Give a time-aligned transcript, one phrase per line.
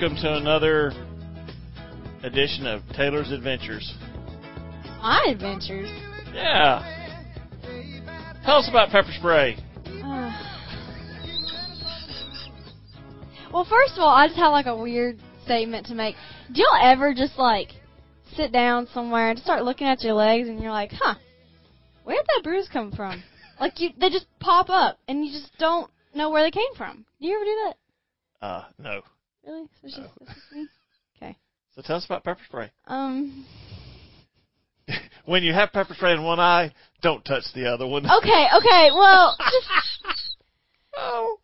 [0.00, 0.92] Welcome to another
[2.22, 3.98] edition of Taylor's Adventures.
[5.02, 5.90] My adventures.
[6.32, 6.80] Yeah.
[8.46, 9.58] Tell us about pepper spray.
[10.02, 10.32] Uh,
[13.52, 16.14] well, first of all, I just have like a weird statement to make.
[16.50, 17.68] Do y'all ever just like
[18.34, 21.16] sit down somewhere and just start looking at your legs and you're like, huh,
[22.04, 23.22] where did that bruise come from?
[23.60, 27.04] like you, they just pop up and you just don't know where they came from.
[27.20, 28.46] Do you ever do that?
[28.46, 29.02] Uh, no.
[29.50, 29.66] Really?
[29.80, 30.66] So it's just, just me?
[31.16, 31.36] Okay.
[31.76, 32.70] So tell us about pepper spray.
[32.86, 33.46] Um.
[35.24, 38.04] When you have pepper spray in one eye, don't touch the other one.
[38.18, 38.46] Okay.
[38.58, 38.90] Okay.
[38.92, 40.36] Well, just
[40.96, 41.38] Oh,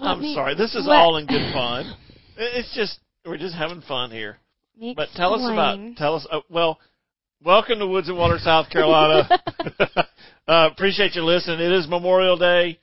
[0.00, 0.54] Let I'm me- sorry.
[0.54, 1.94] This is let- all in good fun.
[2.38, 4.38] It's just we're just having fun here.
[4.78, 6.26] me But tell us about tell us.
[6.30, 6.78] Uh, well,
[7.44, 9.28] welcome to Woods and Water, South Carolina.
[10.48, 11.60] uh, appreciate you listening.
[11.60, 12.78] It is Memorial Day.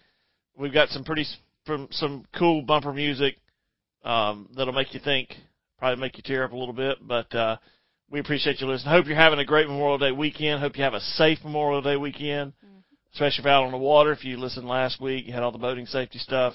[0.55, 1.25] We've got some pretty
[1.65, 3.37] from some cool bumper music
[4.03, 5.35] um, that'll make you think,
[5.77, 6.97] probably make you tear up a little bit.
[7.01, 7.57] But uh,
[8.09, 8.93] we appreciate you listening.
[8.93, 10.61] Hope you're having a great Memorial Day weekend.
[10.61, 12.53] Hope you have a safe Memorial Day weekend,
[13.13, 14.11] especially if you're out on the water.
[14.11, 16.53] If you listened last week, you had all the boating safety stuff.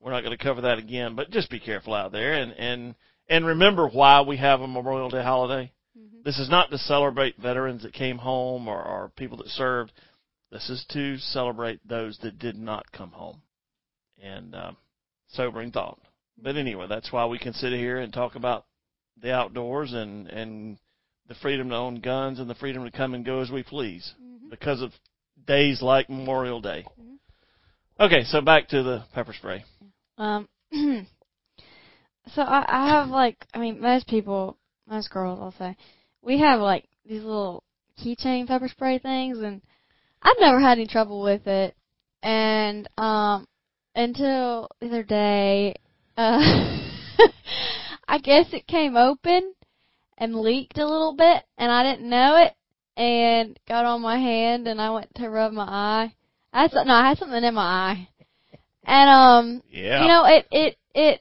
[0.00, 2.94] We're not going to cover that again, but just be careful out there and and
[3.28, 5.72] and remember why we have a Memorial Day holiday.
[6.24, 9.92] This is not to celebrate veterans that came home or, or people that served.
[10.50, 13.42] This is to celebrate those that did not come home.
[14.22, 14.76] And um,
[15.28, 15.98] sobering thought.
[16.40, 18.66] But anyway, that's why we can sit here and talk about
[19.20, 20.78] the outdoors and and
[21.28, 24.14] the freedom to own guns and the freedom to come and go as we please
[24.50, 24.92] because of
[25.46, 26.86] days like Memorial Day.
[27.98, 29.64] Okay, so back to the pepper spray.
[30.18, 34.58] Um, so I, I have like, I mean, most people,
[34.88, 35.76] most girls, I'll say,
[36.22, 37.62] we have like these little
[37.98, 39.62] keychain pepper spray things, and
[40.22, 41.76] I've never had any trouble with it.
[42.22, 43.46] And um,
[43.94, 45.76] until the other day,
[46.16, 46.78] uh,
[48.08, 49.54] I guess it came open
[50.18, 52.54] and leaked a little bit, and I didn't know it,
[53.00, 56.14] and got on my hand, and I went to rub my eye.
[56.52, 58.08] I had no, I had something in my eye,
[58.84, 60.02] and um, Yeah.
[60.02, 61.20] you know, it it it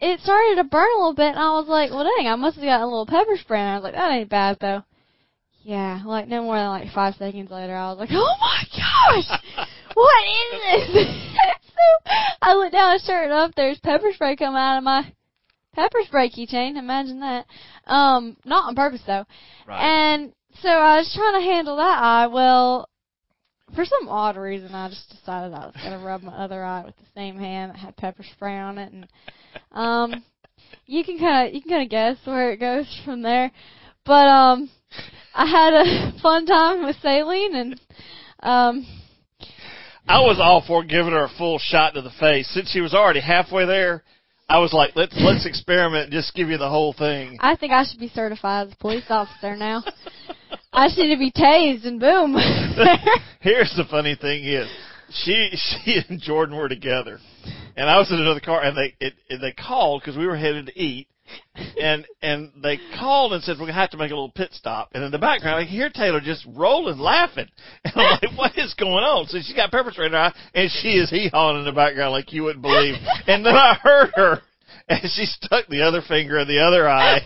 [0.00, 2.56] it started to burn a little bit, and I was like, well, dang, I must
[2.56, 3.60] have got a little pepper spray.
[3.60, 4.82] And I was like, that ain't bad though.
[5.62, 9.40] Yeah, like no more than like five seconds later, I was like, oh my gosh,
[9.94, 10.24] what
[10.54, 11.36] is this?
[12.42, 15.12] I looked down, and sure enough, there's pepper spray coming out of my
[15.74, 16.76] pepper spray keychain.
[16.76, 17.46] Imagine that.
[17.86, 19.24] Um, not on purpose though.
[19.66, 19.80] right.
[19.80, 20.32] And
[20.62, 22.26] so I was trying to handle that eye.
[22.26, 22.88] Well,
[23.74, 26.84] for some odd reason, I just decided I was going to rub my other eye
[26.84, 29.06] with the same hand that had pepper spray on it, and
[29.72, 30.24] um,
[30.86, 33.50] you can kind of you can kind of guess where it goes from there.
[34.04, 34.70] But um,
[35.34, 37.80] I had a fun time with saline, and
[38.40, 38.86] um,
[40.08, 42.48] I was all for giving her a full shot to the face.
[42.52, 44.02] Since she was already halfway there,
[44.48, 47.38] I was like, let's let's experiment and just give you the whole thing.
[47.40, 49.84] I think I should be certified as a police officer now.
[50.72, 52.34] I should be tased, and boom.
[53.40, 54.68] Here's the funny thing is,
[55.24, 57.20] she she and Jordan were together,
[57.76, 60.36] and I was in another car, and they it, it they called because we were
[60.36, 61.06] headed to eat,
[61.80, 64.90] and and they called and said we're gonna have to make a little pit stop,
[64.94, 67.48] and in the background I can hear Taylor just rolling, laughing,
[67.84, 69.26] and I'm like, what is going on?
[69.26, 71.72] So she's got pepper spray in her eye, and she is hee hawing in the
[71.72, 72.94] background like you wouldn't believe,
[73.26, 74.42] and then I heard her,
[74.88, 77.20] and she stuck the other finger in the other eye.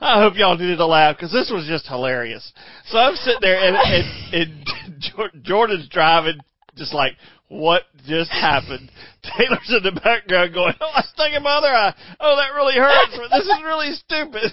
[0.00, 2.52] I hope y'all needed to laugh because this was just hilarious.
[2.86, 4.68] So I'm sitting there and, and,
[5.12, 6.38] and Jordan's driving,
[6.76, 7.14] just like,
[7.48, 8.90] what just happened?
[9.22, 11.94] Taylor's in the background going, oh, I stuck in my other eye.
[12.20, 13.12] Oh, that really hurts.
[13.30, 14.52] This is really stupid.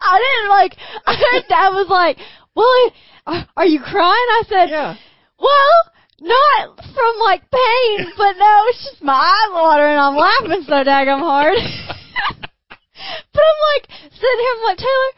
[0.00, 0.76] I didn't like.
[1.06, 2.16] I heard Dad was like,
[2.54, 2.92] "Well,
[3.26, 4.94] are- are you crying?" I said, Yeah.
[5.40, 5.74] "Well,
[6.20, 9.98] not from like pain, but no, it's just my eye watering.
[9.98, 15.12] I'm laughing so daggum hard." but I'm like sitting here, I'm like Taylor,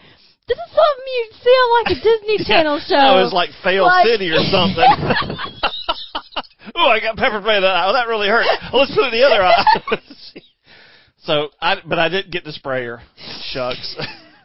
[0.48, 2.94] this is something you'd see on like a Disney Channel show.
[2.96, 4.84] That was like Fail Like- City or something.
[6.74, 7.86] oh, I got pepper spray in that eye.
[7.88, 8.46] Oh, that really hurt.
[8.72, 9.64] Oh, let's put it in the other eye.
[11.24, 13.00] So I, but I didn't get the sprayer.
[13.50, 13.96] Shucks.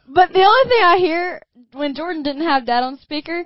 [0.07, 1.41] But the only thing I hear
[1.73, 3.45] when Jordan didn't have Dad on speaker,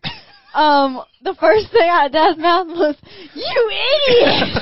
[0.53, 2.95] um, the first thing out of Dad's mouth was,
[3.33, 3.71] "You
[4.07, 4.59] idiot!"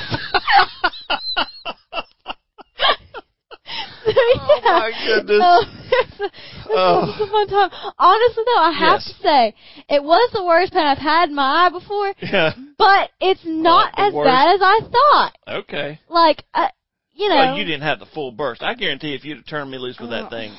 [4.04, 5.42] So, Oh, my goodness.
[5.42, 6.32] Um, it's
[6.74, 7.16] Oh.
[7.20, 7.70] a fun time.
[7.98, 9.04] Honestly, though, I have Yes.
[9.16, 9.54] to say
[9.88, 12.52] it was the worst pain I've had in my eye before, yeah.
[12.78, 14.26] but it's not the as worst?
[14.26, 15.32] bad as I thought.
[15.48, 16.00] Okay.
[16.08, 16.68] Like, uh,
[17.12, 18.62] you know, Well, you didn't have the full burst.
[18.62, 20.30] I guarantee if you'd have turned me loose with that Oh.
[20.30, 20.52] thing,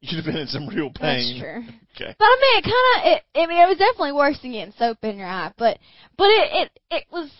[0.00, 1.38] you'd have been in some real pain.
[1.38, 1.64] that's true.
[1.96, 2.14] Okay.
[2.18, 4.72] But I mean, it kind of, it, I mean, it was definitely worse than getting
[4.78, 5.52] soap in your eye.
[5.58, 5.78] But,
[6.16, 7.30] but it, it, it was.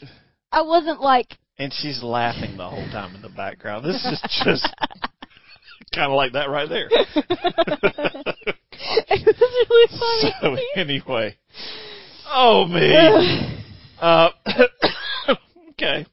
[0.52, 1.38] I wasn't like.
[1.58, 3.84] And she's laughing the whole time in the background.
[3.84, 4.66] This is just
[5.94, 6.88] kind of like that right there.
[6.90, 7.06] it
[9.26, 9.36] was
[9.70, 9.86] really
[10.40, 11.36] so anyway,
[12.28, 13.56] oh me.
[14.00, 14.30] Uh,
[15.72, 16.06] okay.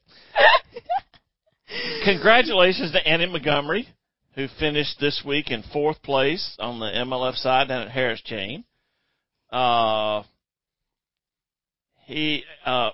[2.04, 3.88] Congratulations to Andy Montgomery,
[4.34, 8.64] who finished this week in fourth place on the MLF side down at Harris Chain.
[9.50, 10.22] Uh,
[12.04, 12.90] he uh,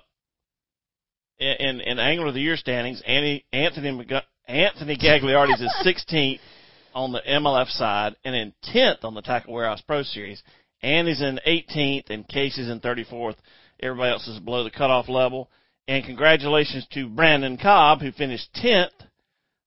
[1.39, 6.39] in in Angler of the Year standings, Andy Anthony McG- Anthony Gagliardi's is 16th
[6.95, 10.41] on the MLF side, and in 10th on the Tackle Warehouse Pro Series.
[10.81, 13.35] Andy's in 18th, and Casey's in 34th.
[13.81, 15.49] Everybody else is below the cutoff level.
[15.87, 18.89] And congratulations to Brandon Cobb, who finished 10th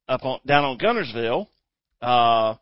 [0.08, 1.46] up on down on Guntersville.
[2.00, 2.54] Uh,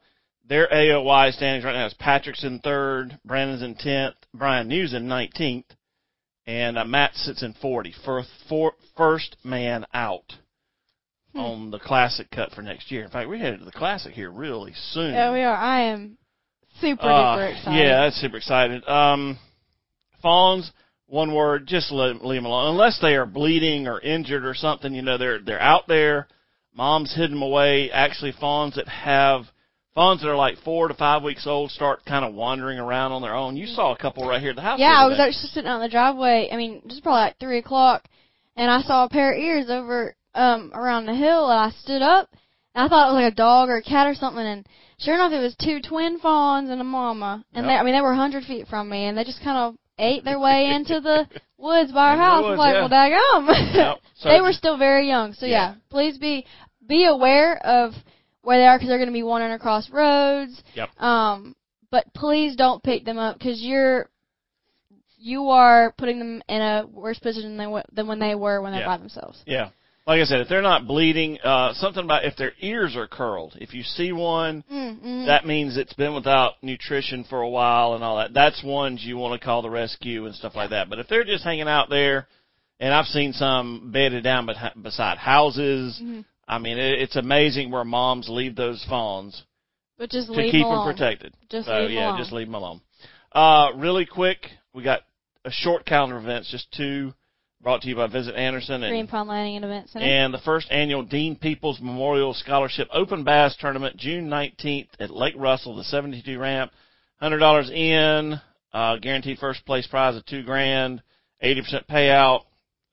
[0.48, 5.06] their AOY standings right now is Patrick's in third, Brandon's in 10th, Bryan New's in
[5.06, 5.64] 19th,
[6.46, 7.94] and uh, Matt sits in 40.
[8.04, 10.34] First, for, first man out
[11.36, 11.40] Hmm.
[11.40, 13.04] on the classic cut for next year.
[13.04, 15.12] In fact, we're headed to the classic here really soon.
[15.12, 15.54] Yeah, we are.
[15.54, 16.16] I am
[16.80, 17.78] super Uh, duper excited.
[17.78, 18.88] Yeah, that's super excited.
[18.88, 19.38] Um,
[20.22, 20.72] Fawns,
[21.08, 22.70] one word, just let, leave them alone.
[22.70, 26.26] Unless they are bleeding or injured or something, you know, they're they're out there.
[26.74, 27.90] Mom's hidden them away.
[27.90, 29.44] Actually, fawns that have
[29.94, 33.20] fawns that are like four to five weeks old start kind of wandering around on
[33.22, 33.56] their own.
[33.56, 34.78] You saw a couple right here at the house.
[34.78, 36.48] Yeah, I was actually sitting out in the driveway.
[36.50, 38.04] I mean, just probably like three o'clock,
[38.56, 42.02] and I saw a pair of ears over um around the hill, and I stood
[42.02, 42.28] up,
[42.74, 44.66] and I thought it was like a dog or a cat or something, and
[44.98, 47.70] sure enough, it was two twin fawns and a mama, and Yep.
[47.70, 49.76] they, I mean, they were a hundred feet from me, and they just kind of
[49.98, 51.26] ate their way into the
[51.58, 52.44] woods by our house.
[52.44, 52.80] I woods, was like, yeah.
[52.80, 53.74] well, daggum.
[53.74, 53.96] Yep.
[54.18, 55.74] So they were still very young, so yeah, Yeah.
[55.90, 56.46] please be
[56.86, 57.92] be aware of
[58.40, 60.62] where they are because they're going to be wandering across roads.
[60.74, 60.88] Yep.
[61.02, 61.54] Um,
[61.90, 64.08] but please don't pick them up because you're
[65.18, 68.82] you are putting them in a worse position than, than when they were when they're
[68.82, 68.86] Yeah.
[68.86, 69.42] by themselves.
[69.46, 69.68] Yeah.
[70.06, 73.56] Like I said, if they're not bleeding, uh, something about if their ears are curled.
[73.60, 75.26] If you see one, Mm, mm.
[75.26, 78.32] that means it's been without nutrition for a while and all that.
[78.32, 80.88] That's ones you want to call the rescue and stuff like that.
[80.88, 82.28] But if they're just hanging out there,
[82.78, 86.24] and I've seen some bedded down beh- beside houses, Mhm.
[86.46, 89.42] I mean, it, it's amazing where moms leave those fawns
[89.98, 91.34] but just to leave keep them them protected.
[91.50, 92.18] Just so yeah, alone.
[92.18, 92.80] just leave them alone.
[93.32, 95.00] Uh, really quick, we got
[95.44, 97.12] a short calendar of events, just two,
[97.62, 100.04] brought to you by Visit Anderson and Green Pond Landing and Event Center.
[100.04, 105.34] and the first annual Dean Peoples Memorial Scholarship Open Bass Tournament, June 19th at Lake
[105.36, 106.72] Russell, the 72 ramp.
[107.22, 108.40] $100 in,
[108.72, 111.02] uh, guaranteed first place prize of two grand,
[111.42, 112.42] 80% payout,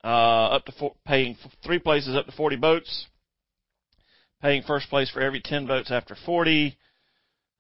[0.04, 3.08] uh, up to four, paying f- three places up to 40 boats,
[4.42, 6.78] paying first place for every 10 boats after 40.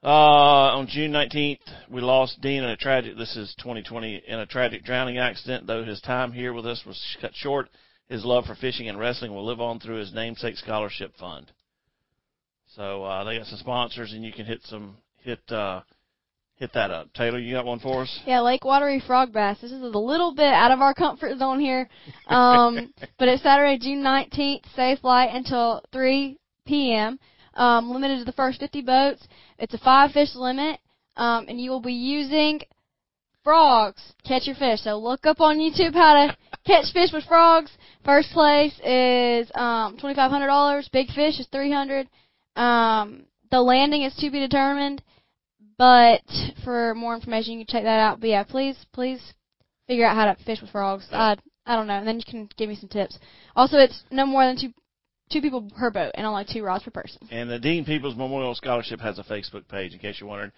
[0.03, 4.45] Uh, on June 19th, we lost Dean in a tragic, this is 2020, in a
[4.45, 7.69] tragic drowning accident, though his time here with us was cut short.
[8.09, 11.53] His love for fishing and wrestling will live on through his namesake scholarship fund.
[12.75, 15.83] So, uh, they got some sponsors and you can hit some, hit, uh,
[16.55, 17.13] hit that up.
[17.13, 18.19] Taylor, you got one for us?
[18.25, 19.61] Yeah, Lake Wateree Frog Bass.
[19.61, 21.87] This is a little bit out of our comfort zone here.
[22.27, 27.19] Um, but it's Saturday, June 19th, safe flight until 3 p.m.
[27.55, 29.27] Um, limited to the first 50 boats.
[29.59, 30.79] It's a five fish limit.
[31.15, 32.61] Um, and you will be using
[33.43, 34.01] frogs.
[34.23, 34.81] To catch your fish.
[34.81, 37.71] So look up on YouTube how to catch fish with frogs.
[38.03, 40.91] First place is, um, $2,500.
[40.91, 42.07] Big fish is 300
[42.55, 45.01] Um, the landing is to be determined.
[45.77, 46.21] But
[46.63, 48.19] for more information, you can check that out.
[48.19, 49.33] But yeah, please, please
[49.87, 51.07] figure out how to fish with frogs.
[51.11, 53.17] I I don't know, and then you can give me some tips.
[53.55, 54.73] Also, it's no more than two
[55.33, 57.27] two people per boat, and only two rods per person.
[57.31, 60.51] And the Dean Peoples Memorial Scholarship has a Facebook page, in case you're wondering.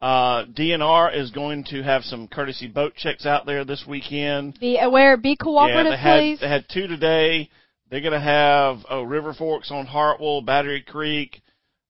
[0.00, 4.58] Uh, DNR is going to have some courtesy boat checks out there this weekend.
[4.58, 6.40] Be aware, be cooperative, yeah, they had please.
[6.40, 7.50] they had two today.
[7.90, 11.42] They're going to have oh, River Forks on Hartwell, Battery Creek,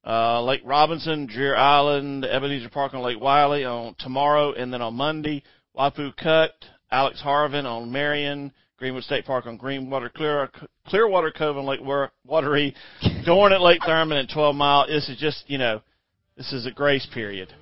[0.05, 4.95] uh, Lake Robinson, Dreher Island, Ebenezer Park on Lake Wylie on tomorrow, and then on
[4.95, 5.43] Monday,
[5.77, 6.55] Waipu Cut,
[6.91, 10.49] Alex Harvin on Marion, Greenwood State Park on Greenwater, Clear,
[10.87, 12.75] Clearwater Cove on Lake Wa- Wateree,
[13.27, 14.87] Dorn at Lake Thurmond and 12 Mile.
[14.87, 15.83] This is just, you know,
[16.39, 17.53] this is a grace period.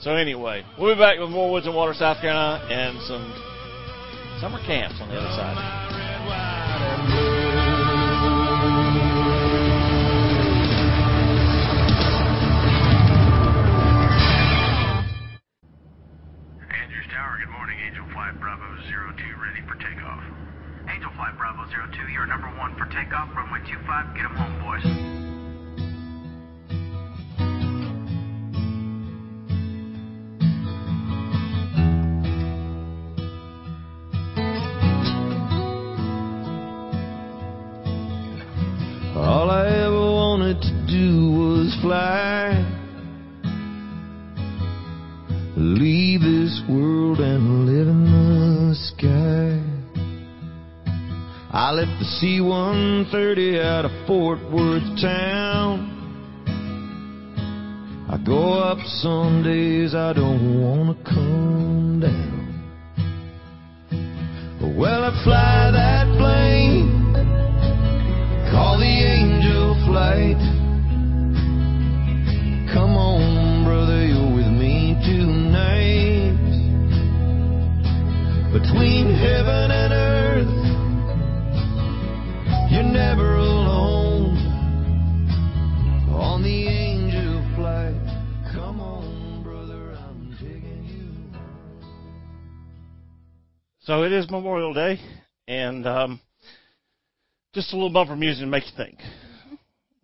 [0.00, 4.64] So anyway, we'll be back with more Woods and Water, South Carolina, and some summer
[4.64, 5.79] camps on the other side.
[21.20, 23.28] Flight Bravo 02, you're number one for takeoff.
[23.36, 25.19] Runway 25, get 'em home, boys.
[52.20, 55.96] C-130 out of Fort Worth town.
[58.10, 60.89] I go up some days I don't wanna
[94.20, 95.00] is Memorial Day,
[95.48, 96.20] and um,
[97.54, 98.98] just a little bumper music to make you think.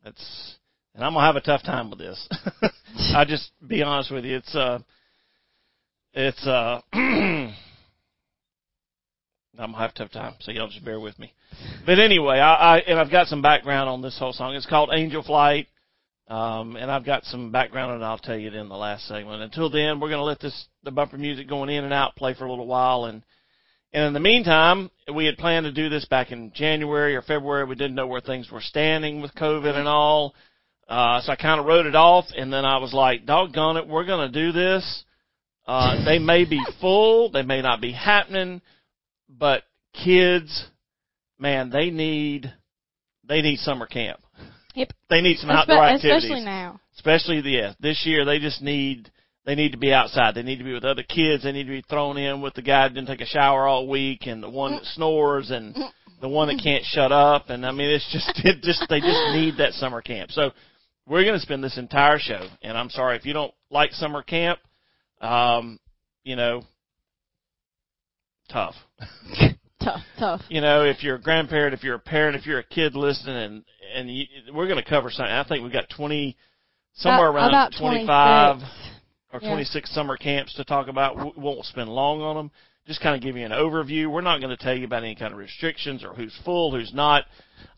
[0.03, 0.57] That's,
[0.95, 2.27] and I'm gonna have a tough time with this.
[3.15, 4.79] I just be honest with you, it's uh,
[6.15, 7.53] it's uh, I'm
[9.55, 11.35] gonna have a tough time, so y'all just bear with me.
[11.85, 14.55] But anyway, I, I and I've got some background on this whole song.
[14.55, 15.67] It's called Angel Flight.
[16.29, 19.43] Um, and I've got some background and I'll tell you it in the last segment.
[19.43, 22.35] Until then, we're going to let this, the bumper music going in and out play
[22.35, 23.05] for a little while.
[23.05, 23.23] And,
[23.97, 27.65] and in the meantime, we had planned to do this back in January or February.
[27.65, 30.35] We didn't know where things were standing with COVID and all.
[30.87, 33.89] Uh, so I kind of wrote it off and then I was like, doggone it,
[33.89, 35.05] we're going to do this.
[35.67, 38.61] Uh, they may be full, they may not be happening,
[39.31, 39.63] but
[40.05, 40.67] kids,
[41.39, 42.53] man, they need,
[43.27, 44.21] they need summer camp.
[44.75, 44.93] Yep.
[45.09, 46.81] They need some Espe- outdoor activities Especially now.
[46.97, 49.11] especially the yeah, this year they just need
[49.47, 50.35] they need to be outside.
[50.35, 51.45] They need to be with other kids.
[51.45, 53.89] They need to be thrown in with the guy that didn't take a shower all
[53.89, 55.75] week and the one that snores and
[56.21, 57.49] the one that can't shut up.
[57.49, 60.33] And I mean, it's just it just they just need that summer camp.
[60.33, 60.51] So
[61.07, 62.45] we're going to spend this entire show.
[62.63, 64.59] And I'm sorry if you don't like summer camp.
[65.21, 65.79] Um,
[66.25, 66.63] you know,
[68.51, 68.75] tough.
[69.79, 70.41] Tough, tough.
[70.49, 73.37] you know, if you're a grandparent, if you're a parent, if you're a kid listening,
[73.37, 75.31] and and you, we're going to cover something.
[75.33, 76.37] I think we've got twenty,
[76.95, 78.96] somewhere About- around about twenty-five 26.
[79.33, 79.49] Or Yeah.
[79.49, 81.17] twenty-six summer camps to talk about.
[81.17, 82.51] We won't spend long on them.
[82.87, 84.07] Just kind of give you an overview.
[84.09, 86.93] We're not going to tell you about any kind of restrictions or who's full, who's
[86.95, 87.25] not.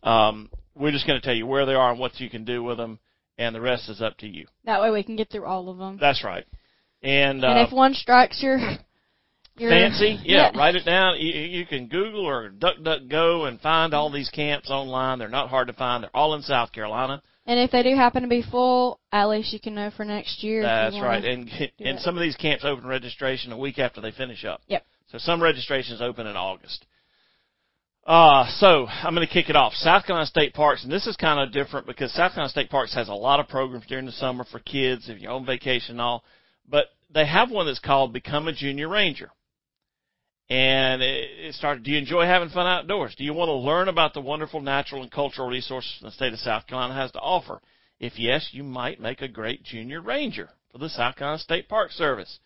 [0.03, 2.63] Um, we're just going to tell you where they are and what you can do
[2.63, 2.99] with them,
[3.39, 4.47] and the rest is up to you.
[4.65, 5.97] That way we can get through all of them.
[5.99, 6.45] That's right.
[7.03, 8.59] And, uh, if one strikes your,
[9.57, 10.19] your Fancy?
[10.25, 11.19] Yeah, write it down.
[11.19, 15.19] You, you can Google or DuckDuckGo and find all these camps online.
[15.19, 16.03] They're not hard to find.
[16.05, 17.23] They're all in South Carolina.
[17.49, 20.45] And if they do happen to be full, at least you can know for next
[20.45, 20.63] year.
[20.63, 21.25] That's right.
[21.25, 21.51] And
[21.81, 24.61] and some of these camps open registration a week after they finish up.
[24.69, 24.85] Yep.
[25.11, 26.85] So some registrations open in August.
[28.07, 29.73] Uh, so I'm going to kick it off.
[29.73, 32.95] South Carolina State Parks, and this is kind of different because South Carolina State Parks
[32.95, 36.01] has a lot of programs during the summer for kids if you're on vacation and
[36.03, 36.25] all.
[36.69, 39.31] But they have one that's called Become a Junior Ranger.
[40.51, 43.15] And it, started, do you enjoy having fun outdoors?
[43.17, 46.39] Do you want to learn about the wonderful natural and cultural resources the state of
[46.39, 47.61] South Carolina has to offer?
[48.01, 51.91] If yes, you might make a great junior ranger for the South Carolina State Park
[51.91, 52.39] Service.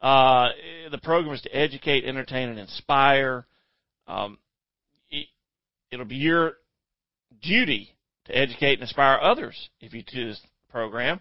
[0.00, 0.48] Uh,
[0.90, 3.46] the program is to educate, entertain, and inspire.
[4.06, 4.38] Um,
[5.10, 5.26] it,
[5.90, 6.54] it'll be your
[7.42, 7.94] duty
[8.26, 10.40] to educate and inspire others if you do this
[10.70, 11.20] program.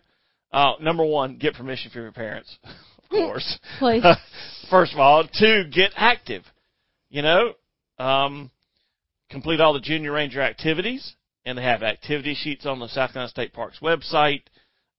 [0.51, 2.57] Uh, number one, get permission from your parents,
[3.27, 3.59] course.
[3.79, 4.03] Please.
[4.69, 6.43] First of all, two, get active.
[7.09, 7.53] You know,
[7.99, 8.51] um,
[9.29, 13.29] complete all the junior ranger activities, and they have activity sheets on the South Carolina
[13.29, 14.43] State Parks website.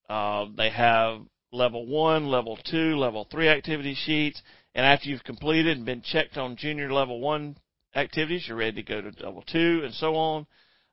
[0.09, 4.41] Uh, they have level one, level two, level three activity sheets,
[4.73, 7.57] and after you've completed and been checked on junior level one
[7.95, 10.47] activities, you're ready to go to level two, and so on.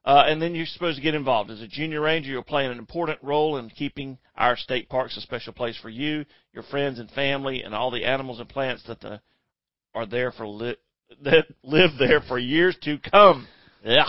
[0.06, 1.50] Uh, and then you're supposed to get involved.
[1.50, 5.20] As a junior ranger, you'll play an important role in keeping our state parks a
[5.20, 9.00] special place for you, your friends and family, and all the animals and plants that
[9.00, 9.20] the,
[9.96, 10.76] are there for li-
[11.25, 13.48] that live there for years to come.
[13.84, 14.06] Yeah.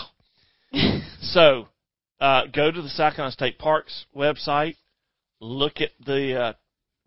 [1.21, 1.67] so,
[2.21, 4.75] uh, go to the Carolina State Parks website,
[5.39, 6.53] look at the uh,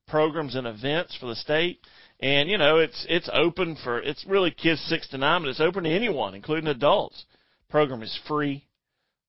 [0.09, 1.79] programs and events for the state,
[2.19, 5.61] and you know it's it's open for it's really kids six to nine, but it's
[5.61, 7.25] open to anyone, including adults.
[7.69, 8.65] Program is free.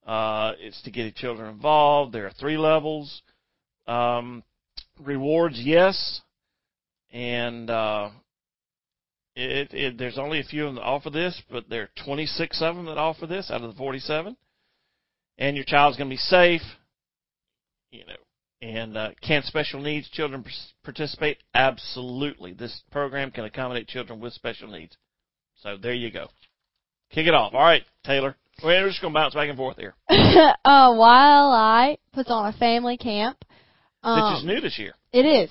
[0.05, 2.13] Uh, it's to get children involved.
[2.13, 3.21] There are three levels.
[3.87, 4.43] Um,
[4.99, 6.21] rewards, yes,
[7.11, 8.09] and uh,
[9.35, 12.61] it, it there's only a few of them that offer this, but there are 26
[12.61, 14.35] of them that offer this out of the 47
[15.41, 16.61] and your child's going to be safe.
[17.89, 18.15] You know,
[18.61, 20.45] and uh, can special needs children
[20.83, 21.39] participate?
[21.53, 22.53] Absolutely.
[22.53, 24.95] This program can accommodate children with special needs.
[25.61, 26.27] So there you go.
[27.09, 27.53] Kick it off.
[27.53, 28.37] All right, Taylor.
[28.63, 29.95] We're just going to bounce back and forth here.
[30.09, 33.43] uh, YLI puts on a family camp.
[34.03, 34.93] Um, Which is new this year.
[35.11, 35.49] It is.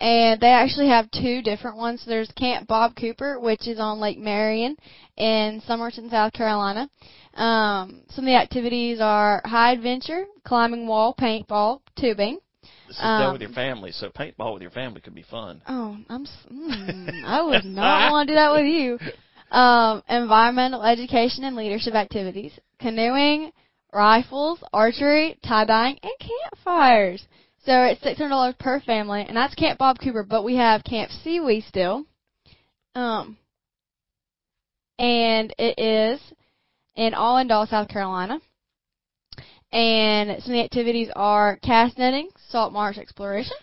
[0.00, 2.04] And they actually have two different ones.
[2.06, 4.76] There's Camp Bob Cooper, which is on Lake Marion
[5.16, 6.88] in Summerton, South Carolina.
[7.34, 12.38] Um, some of the activities are high adventure, climbing wall, paintball, tubing.
[12.86, 15.62] This is done with your family, so paintball with your family could be fun.
[15.68, 16.24] Oh, I'm.
[16.24, 18.98] Mm, I would not want to do that with you.
[19.50, 23.50] Um, environmental education and leadership activities, canoeing,
[23.92, 27.26] rifles, archery, tie dyeing, and campfires.
[27.64, 30.22] So it's six hundred dollars per family, and that's Camp Bob Cooper.
[30.22, 32.04] But we have Camp Sewee still.
[32.94, 33.38] Um,
[34.98, 36.20] and it is
[36.96, 38.40] in Allendale, South Carolina.
[39.70, 43.56] And some of the activities are cast netting, salt marsh exploration,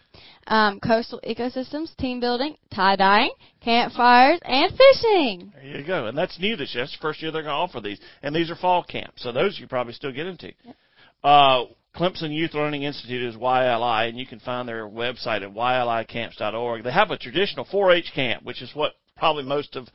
[0.48, 3.32] um, coastal ecosystems, team building, tie dyeing,
[3.62, 5.54] campfires, and fishing.
[5.56, 6.08] There you go.
[6.08, 6.84] And that's new this year.
[6.84, 8.00] That's the first year they're going to offer these.
[8.22, 10.52] And these are fall camps, so those you probably still get into.
[10.64, 10.76] Yep.
[11.24, 11.64] Uh,
[11.96, 16.84] Clemson Youth Learning Institute is YLI, and you can find their website at ylicamps.org.
[16.84, 19.88] They have a traditional 4-H camp, which is what probably most of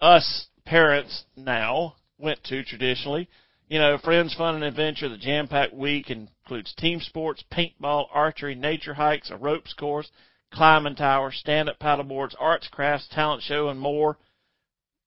[0.00, 3.28] us parents now went to traditionally.
[3.66, 5.08] You know, friends, fun, and adventure.
[5.08, 10.10] The jam-packed week includes team sports, paintball, archery, nature hikes, a ropes course,
[10.52, 14.18] climbing tower, stand-up paddleboards, arts, crafts, talent show, and more.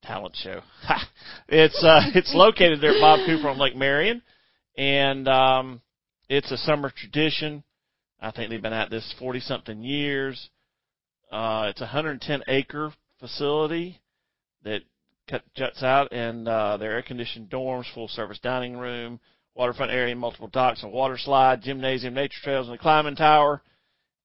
[0.02, 0.62] Talent show.
[1.48, 4.24] it's uh, it's located there at Bob Cooper on Lake Marion,
[4.76, 5.82] and um,
[6.28, 7.64] it's a summer tradition.
[8.20, 10.50] I think they've been at this 40 something years.
[11.32, 14.00] Uh, it's a 110 acre facility
[14.64, 14.82] that
[15.56, 19.20] juts out, and uh, their air conditioned dorms, full service dining room,
[19.56, 23.62] waterfront area, multiple docks, and water slide, gymnasium, nature trails, and a climbing tower.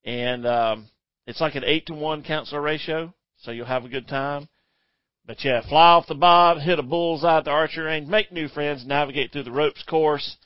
[0.04, 0.88] And um,
[1.26, 4.48] it's like an eight to one counselor ratio, so you'll have a good time.
[5.24, 8.48] But yeah, fly off the bob, hit a bullseye at the archery range, make new
[8.48, 10.36] friends, navigate through the ropes course,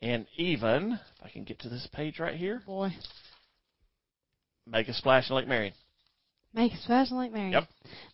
[0.00, 2.90] and even if I can get to this page right here, Boy,
[4.66, 5.74] make a splash in Lake Marion.
[6.54, 7.52] Make splash in Lake Marion.
[7.52, 7.64] Yep.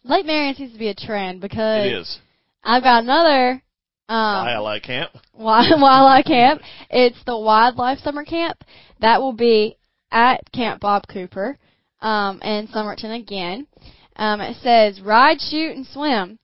[0.04, 2.18] Lake Marion seems to be a trend because It is.
[2.64, 3.62] I've got another
[4.08, 5.10] um, ILI camp.
[5.34, 6.62] wi- wildlife camp.
[6.90, 8.64] It's the wildlife summer camp.
[9.00, 9.76] That will be
[10.10, 11.58] at Camp Bob Cooper
[12.00, 13.66] um, in Summerton again.
[14.16, 16.38] Um, it says ride, shoot, and swim.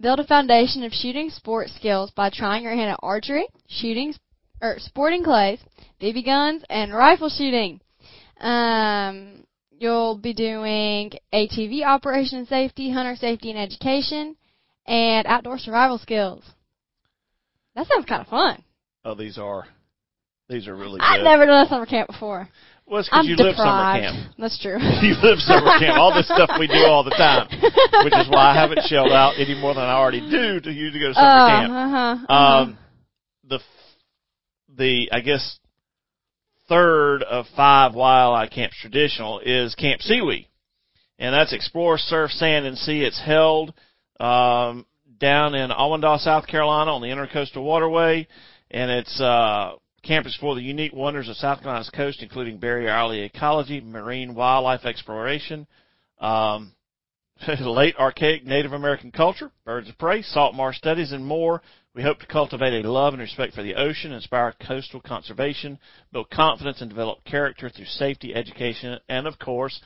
[0.00, 4.14] Build a foundation of shooting sports skills by trying your hand at archery, shooting,
[4.62, 5.58] or sporting clays,
[6.00, 7.80] BB guns, and rifle shooting.
[8.40, 9.37] Um,
[9.78, 14.36] you'll be doing ATV operation and safety, hunter safety and education,
[14.86, 16.42] and outdoor survival skills.
[17.74, 18.62] That sounds kind of fun.
[19.04, 19.66] Oh, these are
[20.48, 22.48] these are really I've never done a summer camp before.
[22.86, 24.04] well, it's because I'm live summer deprived.
[24.04, 24.34] camp.
[24.38, 24.78] That's true.
[25.02, 25.98] you live summer camp.
[25.98, 27.48] All this stuff we do all the time,
[28.04, 30.90] which is why I haven't shelled out any more than I already do to you
[30.90, 31.72] to go to summer uh, camp.
[31.72, 32.34] Uh-huh, uh-huh.
[32.34, 32.78] Um,
[33.48, 33.60] the
[34.76, 35.58] the I guess
[36.68, 40.48] third of five wildlife camps traditional is Camp Sewee,
[41.18, 43.02] and that's explore, surf, sand, and sea.
[43.02, 43.74] It's held
[44.20, 44.86] um,
[45.18, 48.26] down in Allendale, South Carolina, on the Intercoastal Waterway,
[48.70, 52.90] and it's uh, camp is for the unique wonders of South Carolina's coast, including barrier
[52.90, 55.66] island ecology, marine wildlife exploration.
[56.20, 56.72] Um,
[57.60, 61.62] late archaic Native American culture, birds of prey, salt marsh studies, and more.
[61.98, 65.80] We hope to cultivate a love and respect for the ocean, inspire coastal conservation,
[66.12, 69.80] build confidence, and develop character through safety, education, and of course,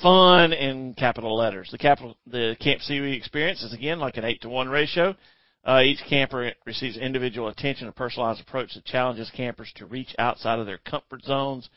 [0.00, 1.68] fun in capital letters.
[1.72, 5.16] The capital, the Camp Sewee experience is again like an eight to one ratio.
[5.64, 10.60] Uh, each camper receives individual attention, a personalized approach that challenges campers to reach outside
[10.60, 11.68] of their comfort zones.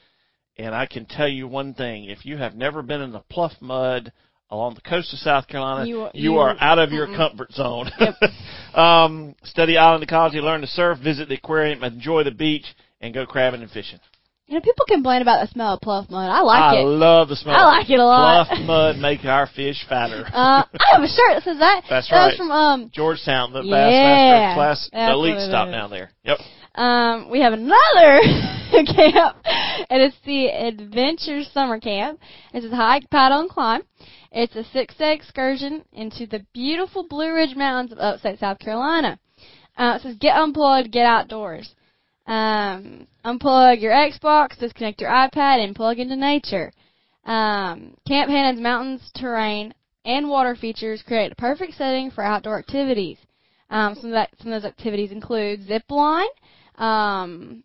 [0.55, 3.53] And I can tell you one thing: if you have never been in the pluff
[3.59, 4.11] mud
[4.53, 7.17] along the coast of South Carolina, You- you, you- are out of your mm-mm.
[7.17, 7.89] comfort zone.
[7.99, 8.15] Yep.
[8.77, 12.65] um, study island ecology, learn to surf, visit the aquarium, enjoy the beach,
[13.01, 13.99] and go crabbing and fishing.
[14.45, 16.29] You know, people complain about the smell of pluff mud.
[16.29, 16.79] I like I it.
[16.81, 17.55] I love the smell.
[17.55, 18.47] I like it a lot.
[18.47, 20.25] Pluff mud make our fish fatter.
[20.33, 21.83] Uh, I have a shirt that says that.
[21.89, 22.37] That's that was right.
[22.37, 26.11] from um Georgetown, the Yeah, Bassmaster class, elite stop down there.
[26.23, 26.37] Yep.
[26.75, 28.19] Um, we have another
[28.95, 32.19] camp, and it's the Adventure Summer Camp.
[32.53, 33.83] It's a hike, paddle, and climb.
[34.31, 39.19] It's a six-day excursion into the beautiful Blue Ridge Mountains of upstate South Carolina.
[39.77, 41.75] Uh, it says get unplugged, get outdoors.
[42.25, 46.71] Um, unplug your Xbox, disconnect your iPad, and plug into nature.
[47.25, 49.73] Um, Camp Hannon's mountains, terrain,
[50.05, 53.17] and water features create a perfect setting for outdoor activities.
[53.69, 56.27] Um, some of that, some of those activities include zip line,
[56.75, 57.63] um,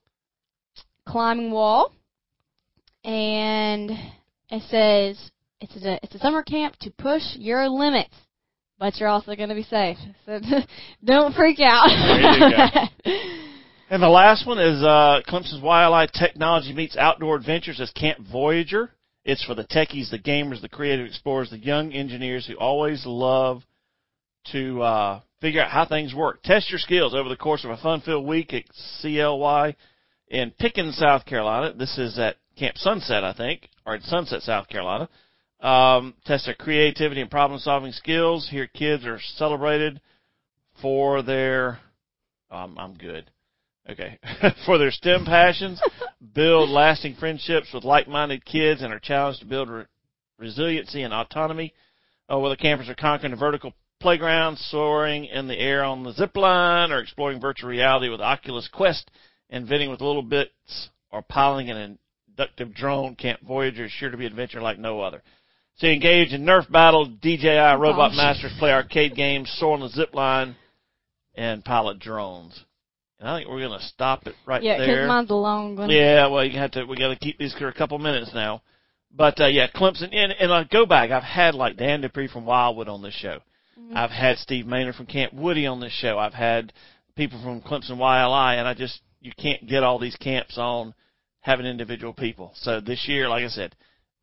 [1.06, 1.92] climbing wall,
[3.04, 3.90] and
[4.50, 8.14] it says it's a it's a summer camp to push your limits,
[8.78, 9.98] but you're also going to be safe.
[10.26, 10.40] So
[11.04, 11.88] don't freak out.
[13.90, 18.90] And the last one is uh, Clemson's YLI Technology Meets Outdoor Adventures as Camp Voyager.
[19.24, 23.62] It's for the techies, the gamers, the creative explorers, the young engineers who always love
[24.52, 26.42] to uh, figure out how things work.
[26.42, 28.64] Test your skills over the course of a fun-filled week at
[29.00, 29.76] CLY
[30.28, 31.72] in Pickens, South Carolina.
[31.74, 35.08] This is at Camp Sunset, I think, or at Sunset, South Carolina.
[35.60, 38.48] Um, test their creativity and problem-solving skills.
[38.50, 40.00] Here, kids are celebrated
[40.80, 41.80] for their.
[42.50, 43.30] Um, I'm good.
[43.90, 44.18] Okay.
[44.66, 45.80] for their STEM passions,
[46.34, 49.84] build lasting friendships with like-minded kids, and are challenged to build re-
[50.38, 51.72] resiliency and autonomy.
[52.30, 56.12] Uh, where the campers are conquering the vertical playground, soaring in the air on the
[56.12, 59.10] zip line, or exploring virtual reality with Oculus Quest,
[59.50, 63.14] inventing with littleBits, or piloting an inductive drone.
[63.14, 65.22] Camp Voyager is sure to be an adventure like no other.
[65.76, 68.16] So you engage in Nerf battle, DJI robot Gosh.
[68.16, 70.56] masters, play arcade games, soar on the zip line,
[71.34, 72.64] and pilot drones.
[73.20, 74.86] And I think we're going to stop it right yeah, there.
[74.86, 75.90] because mine's a long one.
[75.90, 76.84] Yeah, well, you have to.
[76.84, 78.62] We got to keep these for a couple minutes now.
[79.14, 80.14] But uh, yeah, Clemson.
[80.14, 81.10] And, and I go back.
[81.10, 83.40] I've had like Dan Dupree from Wildwood on this show.
[83.94, 86.18] I've had Steve Maynard from Camp Woody on this show.
[86.18, 86.72] I've had
[87.16, 90.94] people from Clemson YLI, and I just you can't get all these camps on
[91.40, 92.52] having individual people.
[92.54, 93.74] So this year, like I said,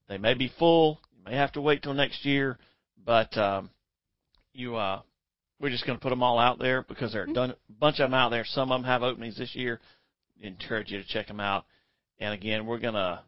[0.07, 0.99] they may be full.
[1.17, 2.57] You may have to wait till next year,
[3.03, 3.69] but um,
[4.53, 5.01] you uh,
[5.59, 7.99] we're just going to put them all out there because there are done, a bunch
[7.99, 8.45] of them out there.
[8.45, 9.79] Some of them have openings this year.
[10.41, 11.65] Encourage you to check them out.
[12.19, 13.21] And again, we're going to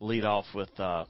[0.00, 1.04] lead off with uh,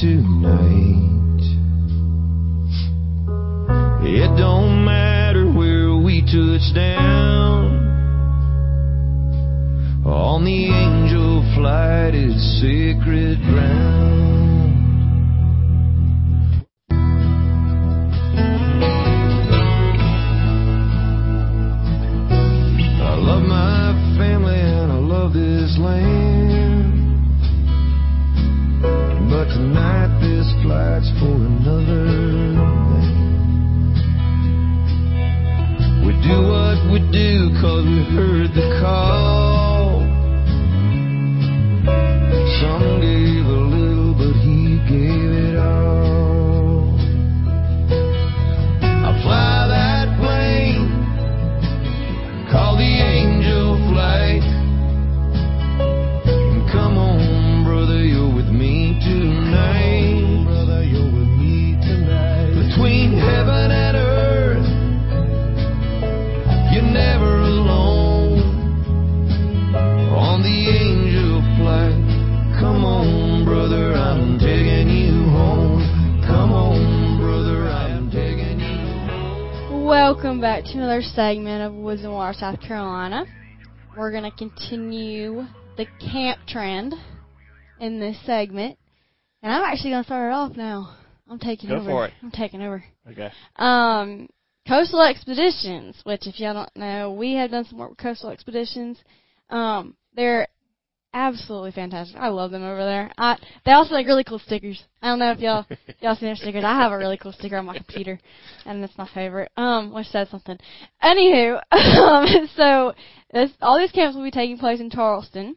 [0.00, 1.40] tonight.
[4.04, 7.86] It don't matter where we touch down.
[10.04, 13.85] On the angel flight is sacred ground.
[80.96, 83.26] Another segment of Woods and Water, South Carolina.
[83.98, 85.44] We're going to continue
[85.76, 86.94] the camp trend
[87.78, 88.78] in this segment.
[89.42, 90.96] And I'm actually going to start it off now.
[91.28, 91.84] I'm taking Go over.
[91.90, 92.14] for it.
[92.22, 92.82] I'm taking over.
[93.10, 93.30] okay.
[93.56, 94.28] Um,
[94.66, 98.98] Coastal Expeditions, which if y'all don't know, we have done some work with Coastal Expeditions.
[99.50, 100.48] Um, they're
[101.16, 102.16] absolutely fantastic.
[102.16, 103.10] I love them over there.
[103.16, 104.84] I, they also make really cool stickers.
[105.00, 105.66] I don't know if y'all
[106.00, 106.62] y'all seen their stickers.
[106.62, 108.20] I have a really cool sticker on my computer,
[108.66, 109.50] and it's my favorite.
[109.56, 110.58] Um, which says something.
[111.02, 112.92] Anywho, um, so
[113.32, 115.56] this, all these camps will be taking place in Charleston.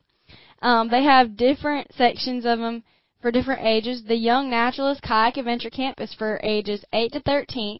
[0.61, 2.83] Um, they have different sections of them
[3.21, 4.03] for different ages.
[4.07, 7.79] The Young Naturalist Kayak Adventure Camp is for ages 8 to 13,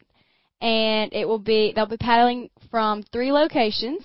[0.60, 4.02] and it will be they'll be paddling from three locations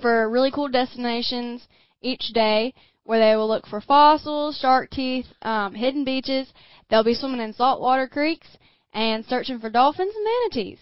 [0.00, 1.68] for really cool destinations
[2.04, 6.52] each day where they will look for fossils, shark teeth, um, hidden beaches.
[6.88, 8.46] They'll be swimming in saltwater creeks
[8.92, 10.78] and searching for dolphins and manatees.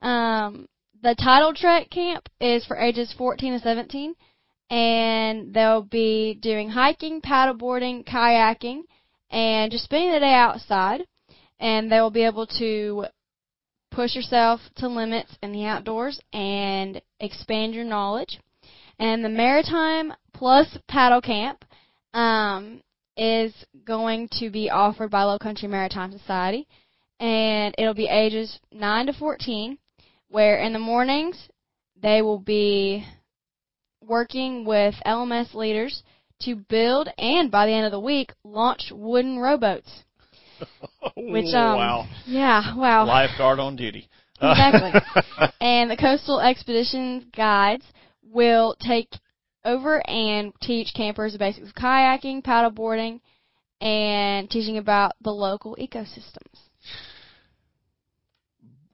[0.00, 0.68] Um,
[1.02, 4.14] the Tidal Trek camp is for ages 14 to 17,
[4.70, 8.82] and they'll be doing hiking, paddleboarding, kayaking,
[9.30, 11.02] and just spending the day outside.
[11.60, 13.06] And they will be able to
[13.92, 18.40] push yourself to limits in the outdoors and expand your knowledge.
[18.98, 21.64] And the Maritime Plus Paddle Camp
[22.14, 22.82] um,
[23.16, 26.66] is going to be offered by Low Country Maritime Society,
[27.20, 29.78] and it'll be ages 9 to 14,
[30.30, 31.48] where in the mornings
[32.02, 33.06] they will be
[34.04, 36.02] working with LMS leaders
[36.40, 40.02] to build and by the end of the week launch wooden rowboats.
[41.16, 42.08] Which um wow.
[42.26, 43.06] yeah, wow.
[43.06, 44.08] Lifeguard on duty.
[44.42, 45.00] Exactly.
[45.60, 47.84] and the coastal expeditions guides
[48.24, 49.08] will take
[49.64, 53.20] over and teach campers the basics of kayaking, paddleboarding,
[53.80, 56.68] and teaching about the local ecosystems.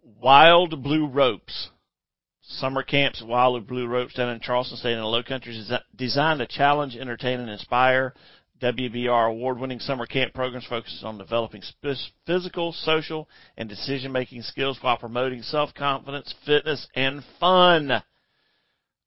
[0.03, 1.69] Wild Blue Ropes.
[2.43, 5.73] Summer camps at Wild Blue Ropes down in Charleston State in the Low Countries is
[5.95, 8.15] designed to challenge, entertain, and inspire.
[8.63, 11.63] WBR award-winning summer camp programs focuses on developing
[12.27, 18.03] physical, social, and decision-making skills while promoting self-confidence, fitness, and fun.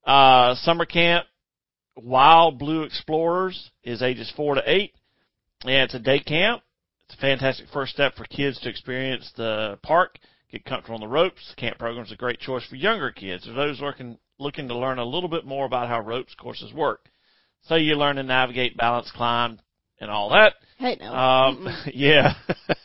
[0.05, 1.25] Uh, summer camp
[2.03, 4.93] Wild Blue Explorers is ages four to eight,
[5.63, 6.63] and it's a day camp.
[7.05, 10.17] It's a fantastic first step for kids to experience the park,
[10.51, 11.49] get comfortable on the ropes.
[11.49, 14.77] The camp program is a great choice for younger kids or those looking looking to
[14.77, 17.09] learn a little bit more about how ropes courses work.
[17.67, 19.59] So you learn to navigate, balance, climb,
[19.99, 20.55] and all that.
[20.79, 21.13] Hey, no.
[21.13, 22.33] Um, yeah.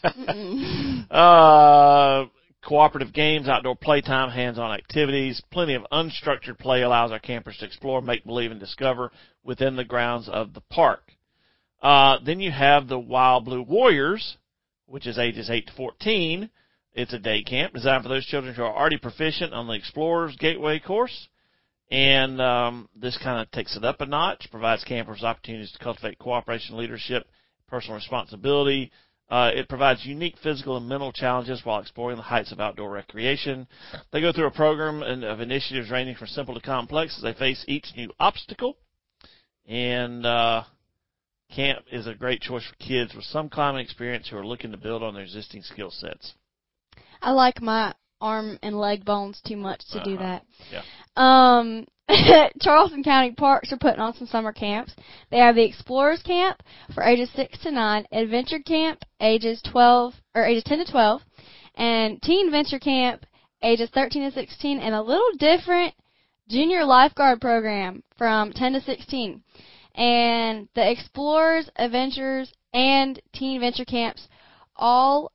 [1.10, 2.26] Uh,
[2.66, 8.02] cooperative games, outdoor playtime, hands-on activities, plenty of unstructured play allows our campers to explore,
[8.02, 9.12] make believe, and discover
[9.44, 11.12] within the grounds of the park.
[11.80, 14.36] Uh, then you have the Wild Blue Warriors,
[14.86, 16.50] which is ages 8 to 14.
[16.92, 20.34] It's a day camp designed for those children who are already proficient on the Explorer's
[20.36, 21.28] Gateway course.
[21.90, 26.18] And um, this kind of takes it up a notch, provides campers opportunities to cultivate
[26.18, 27.28] cooperation, leadership,
[27.68, 28.90] personal responsibility.
[29.28, 33.66] Uh, it provides unique physical and mental challenges while exploring the heights of outdoor recreation.
[34.12, 37.32] They go through a program and- of initiatives ranging from simple to complex as they
[37.34, 38.76] face each new obstacle.
[39.66, 40.62] And uh,
[41.52, 44.76] camp is a great choice for kids with some climbing experience who are looking to
[44.76, 46.34] build on their existing skill sets.
[47.20, 50.22] I like my arm and leg bones too much to do Uh-huh.
[50.22, 50.46] that.
[50.70, 50.82] Yeah.
[51.16, 51.86] Um,
[52.60, 54.94] Charleston County Parks are putting on some summer camps.
[55.30, 56.62] They have the Explorers Camp
[56.94, 61.22] for ages 6 to 9, Adventure Camp ages 12, or ages 10 to 12,
[61.74, 63.26] and Teen Venture Camp
[63.62, 65.94] ages 13 to 16, and a little different
[66.48, 69.42] junior lifeguard program from 10 to 16.
[69.96, 74.28] And the Explorers, Adventures, and Teen Venture Camps
[74.76, 75.32] all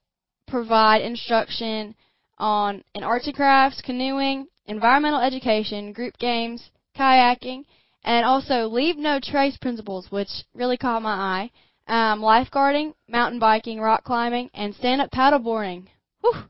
[0.47, 1.95] provide instruction
[2.38, 7.65] on in arts and crafts, canoeing, environmental education, group games, kayaking,
[8.04, 11.52] and also leave no trace principles, which really caught my eye.
[11.88, 15.88] Um, lifeguarding, mountain biking, rock climbing, and stand-up paddleboarding.
[16.21, 16.43] Whew.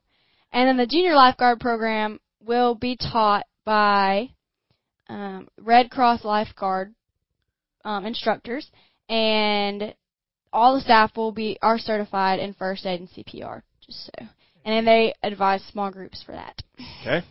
[0.52, 4.30] And then the junior lifeguard program will be taught by
[5.10, 6.94] um, Red Cross lifeguard
[7.84, 8.70] um, instructors,
[9.10, 9.94] and
[10.54, 13.62] all the staff will be are certified in first aid and CPR.
[13.86, 14.26] Just so,
[14.66, 16.62] and then they advise small groups for that.
[17.02, 17.26] Okay.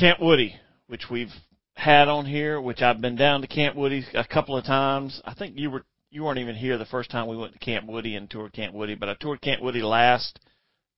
[0.00, 1.32] Camp Woody, which we've
[1.74, 5.20] had on here, which I've been down to Camp Woody a couple of times.
[5.26, 7.86] I think you were you weren't even here the first time we went to Camp
[7.86, 10.40] Woody and toured Camp Woody, but I toured Camp Woody last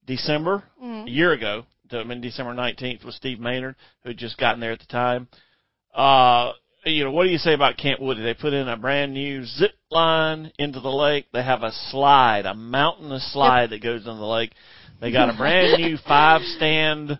[0.06, 1.06] December, Mhm.
[1.06, 4.72] a year ago, I mean December 19th with Steve Maynard, who had just gotten there
[4.72, 5.28] at the time.
[5.92, 6.52] Uh,
[6.84, 8.22] you know, what do you say about Camp Woody?
[8.22, 11.26] They put in a brand new zip line into the lake.
[11.32, 14.52] They have a slide, a mountainous slide that goes into the lake.
[15.00, 17.18] They got a brand new five stand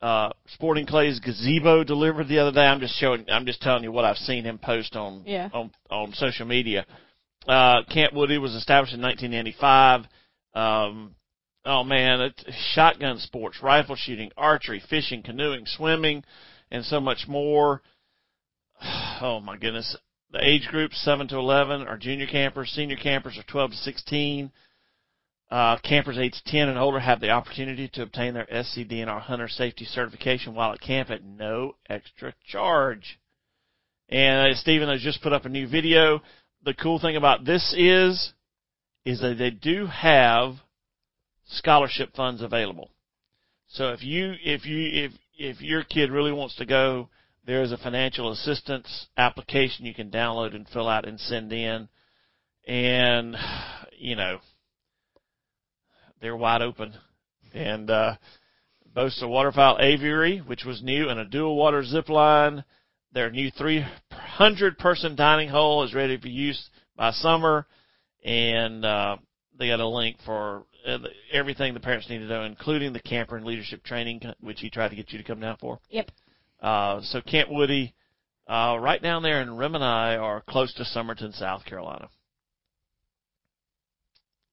[0.00, 2.64] uh Sporting Clay's gazebo delivered the other day.
[2.66, 5.48] I'm just showing I'm just telling you what I've seen him post on Yeah.
[5.52, 6.86] on on social media.
[7.46, 10.04] Uh Camp Woody was established in 1995.
[10.54, 11.14] Um
[11.64, 16.22] oh man, it's shotgun sports, rifle shooting, archery, fishing, canoeing, swimming,
[16.70, 17.82] and so much more.
[19.20, 19.96] Oh my goodness.
[20.30, 24.52] The age groups 7 to 11 are junior campers, senior campers are 12 to 16.
[25.50, 29.86] Uh, campers age 10 and older have the opportunity to obtain their SCDNR Hunter Safety
[29.86, 33.18] Certification while at camp at no extra charge.
[34.10, 36.20] And uh, Stephen has just put up a new video.
[36.64, 38.34] The cool thing about this is,
[39.06, 40.56] is that they do have
[41.46, 42.90] scholarship funds available.
[43.68, 47.08] So if you if you if if your kid really wants to go,
[47.46, 51.88] there is a financial assistance application you can download and fill out and send in.
[52.66, 53.36] And
[53.98, 54.40] you know,
[56.20, 56.94] they're wide open.
[57.54, 58.16] And uh
[58.94, 62.64] boasts a waterfowl aviary, which was new, and a dual water zip line.
[63.12, 67.66] Their new 300 person dining hall is ready for use by summer,
[68.24, 69.16] and uh,
[69.58, 70.98] they got a link for uh,
[71.32, 74.88] everything the parents need to know, including the camper and leadership training, which he tried
[74.88, 75.78] to get you to come down for.
[75.90, 76.10] Yep.
[76.60, 77.94] Uh, so Camp Woody,
[78.48, 82.08] uh, right down there in Rimini, are close to Summerton, South Carolina.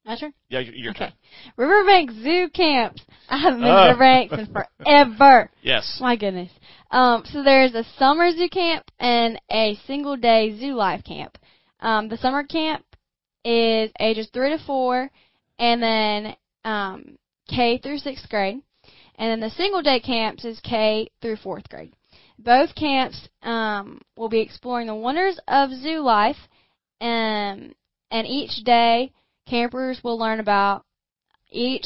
[0.05, 0.33] My turn.
[0.49, 1.05] Yeah, your, Okay.
[1.07, 1.13] turn.
[1.57, 3.01] Riverbank Zoo camps.
[3.27, 3.83] I haven't been Oh.
[3.87, 5.49] to Riverbank in forever.
[5.63, 5.97] Yes.
[5.99, 6.51] My goodness.
[6.91, 11.37] Um, so there's a summer zoo camp and a single day zoo life camp.
[11.79, 12.85] Um, the summer camp
[13.43, 15.09] is ages three to four,
[15.57, 18.61] and then um, K through sixth grade,
[19.15, 21.93] and then the single day camps is K through fourth grade.
[22.37, 26.37] Both camps um, will be exploring the wonders of zoo life,
[27.01, 27.73] and
[28.11, 29.11] and each day
[29.47, 30.85] campers will learn about
[31.49, 31.85] each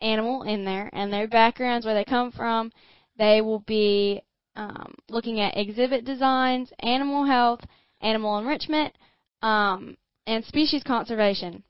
[0.00, 2.70] animal in there and their backgrounds, where they come from.
[3.16, 4.22] They will be
[4.56, 7.60] um, looking at exhibit designs, animal health,
[8.00, 8.94] animal enrichment,
[9.42, 11.62] um, and species conservation.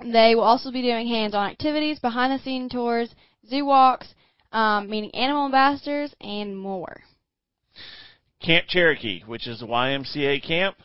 [0.00, 3.14] They will also be doing hands-on activities, behind-the-scene tours,
[3.48, 4.14] zoo walks,
[4.52, 7.02] um, meeting animal ambassadors, and more.
[8.40, 10.76] Camp Cherokee, which is the YMCA camp,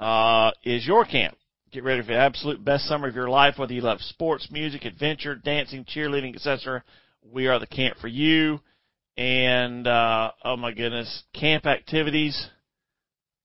[0.00, 1.37] uh, is your camp.
[1.70, 4.86] Get ready for the absolute best summer of your life, whether you love sports, music,
[4.86, 6.82] adventure, dancing, cheerleading, etc.
[7.22, 8.60] We are the camp for you.
[9.18, 12.48] And uh, oh my goodness, camp activities.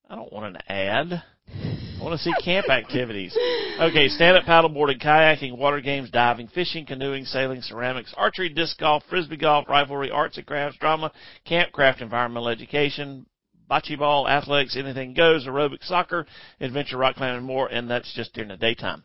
[0.10, 1.22] I don't want an ad.
[1.50, 3.38] I want to see camp activities.
[3.82, 9.04] Okay, stand up paddleboarding, kayaking, water games, diving, fishing, canoeing, sailing, ceramics, archery, disc golf,
[9.10, 11.12] frisbee golf, riflery, arts and crafts, drama,
[11.46, 13.26] campcraft, environmental education,
[13.70, 16.26] bocce ball, athletics, anything goes, aerobic, soccer,
[16.60, 19.04] adventure, rock climbing, and more, and that's just during the daytime.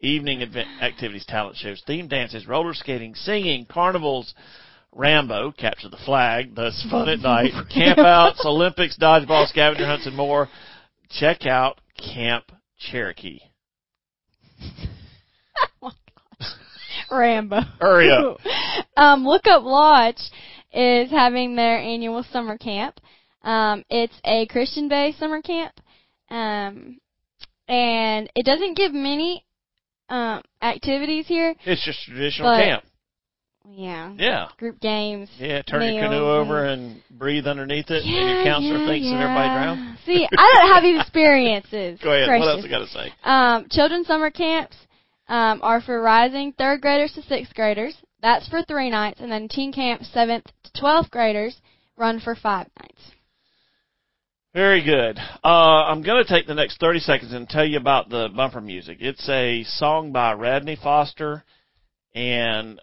[0.00, 4.34] Evening event activities, talent shows, theme dances, roller skating, singing, carnivals,
[4.92, 10.48] Rambo, capture the flag, thus fun at night, campouts, Olympics, dodgeball, scavenger hunts, and more.
[11.10, 12.44] Check out Camp
[12.78, 13.40] Cherokee.
[17.10, 17.60] Rambo.
[17.78, 18.38] Hurry up.
[18.96, 20.30] um, Look Up Lodge
[20.72, 23.00] is having their annual summer camp.
[23.46, 25.72] Um, it's a Christian-based summer camp,
[26.30, 26.98] um,
[27.68, 29.44] and it doesn't give many
[30.08, 31.54] um, activities here.
[31.64, 32.84] It's just traditional But- camp.
[33.68, 34.48] Yeah, Yeah.
[34.58, 35.28] group games.
[35.38, 39.14] Yeah, turn your canoe over and breathe underneath it, and your counselor yeah, thinks that
[39.20, 39.64] everybody yeah.
[39.64, 39.98] drowned.
[40.06, 41.98] See, I don't have these experiences.
[42.00, 42.38] Go ahead.
[42.38, 43.12] What else I got to say?
[43.24, 44.76] Um, children's summer camps
[45.28, 47.96] um, are for rising third graders to sixth graders.
[48.22, 51.60] That's for three nights, and then teen camp seventh to twelfth graders
[51.96, 53.02] run for five nights.
[54.56, 55.18] Very good.
[55.44, 58.62] Uh, I'm going to take the next 30 seconds and tell you about the bumper
[58.62, 58.96] music.
[59.00, 61.44] It's a song by Radney Foster
[62.14, 62.80] and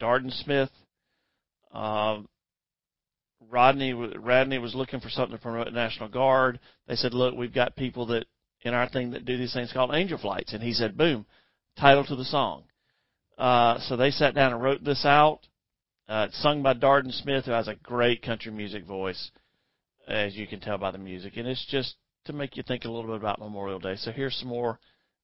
[0.00, 0.70] Darden Smith.
[1.72, 2.28] Um,
[3.50, 6.60] Rodney, Radney was looking for something to promote the National Guard.
[6.86, 8.26] They said, "Look, we've got people that
[8.60, 11.26] in our thing that do these things called angel flights," and he said, "Boom,
[11.76, 12.62] title to the song."
[13.36, 15.40] Uh, so they sat down and wrote this out.
[16.08, 19.32] Uh, it's sung by Darden Smith, who has a great country music voice
[20.08, 21.36] as you can tell by the music.
[21.36, 23.96] And it's just to make you think a little bit about Memorial Day.
[23.96, 24.78] So here's some more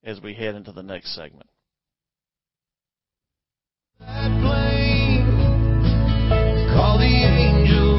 [0.05, 1.49] as we head into the next segment.
[3.99, 5.27] Plane
[6.73, 7.99] called the Angel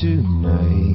[0.00, 0.87] tonight.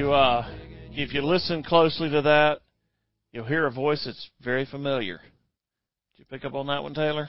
[0.00, 0.54] You if you uh,
[0.92, 2.60] if you listen closely to that,
[3.32, 5.18] you'll hear a voice that's very familiar.
[5.18, 7.24] Did you pick up on that one, Taylor?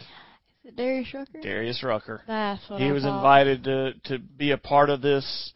[0.63, 1.41] Is it Darius Rucker?
[1.41, 2.22] Darius Rucker.
[2.26, 3.17] That's what he I was thought.
[3.17, 5.51] invited to to be a part of this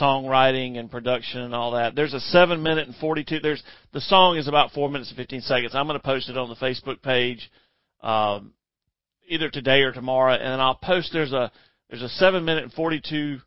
[0.00, 1.96] songwriting and production and all that.
[1.96, 3.40] There's a seven minute and forty two.
[3.40, 5.74] There's the song is about four minutes and fifteen seconds.
[5.74, 7.50] I'm going to post it on the Facebook page,
[8.00, 8.52] um,
[9.26, 11.10] either today or tomorrow, and then I'll post.
[11.12, 11.50] There's a
[11.90, 13.40] there's a seven minute and forty two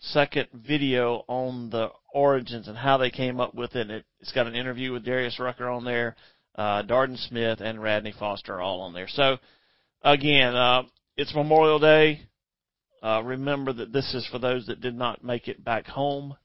[0.00, 3.90] second video on the origins and how they came up with it.
[3.90, 6.16] it it's got an interview with Darius Rucker on there,
[6.56, 9.08] uh, Darden Smith and Radney Foster are all on there.
[9.08, 9.38] So
[10.02, 10.82] again, uh,
[11.16, 12.22] it's Memorial Day.
[13.02, 16.36] Uh, remember that this is for those that did not make it back home,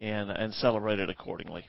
[0.00, 1.68] and and celebrate it accordingly.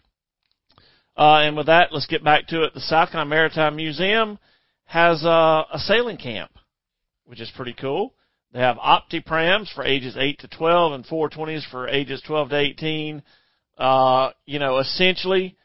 [1.16, 2.74] Uh, and with that, let's get back to it.
[2.74, 4.40] The South Carolina Maritime Museum
[4.86, 6.52] has uh, a sailing camp,
[7.26, 8.16] which is pretty cool.
[8.54, 12.56] They have opti prams for ages 8 to 12 and 420s for ages 12 to
[12.56, 13.24] 18.
[13.80, 15.58] Uh, you know, essentially,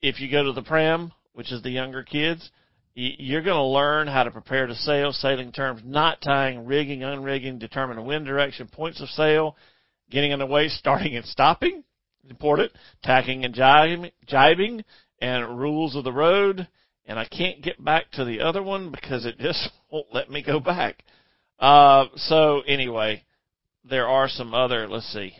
[0.00, 2.50] if you go to the pram, which is the younger kids,
[2.94, 7.58] you're going to learn how to prepare to sail, sailing terms, knot tying, rigging, unrigging,
[7.58, 9.56] determine wind direction, points of sail,
[10.10, 11.84] getting underway, starting and stopping,
[12.30, 12.72] important,
[13.02, 14.84] tacking and jibing,
[15.20, 16.66] and rules of the road.
[17.04, 20.42] And I can't get back to the other one because it just won't let me
[20.42, 21.04] go back.
[21.58, 23.24] Uh, so anyway,
[23.84, 25.34] there are some other, let's see.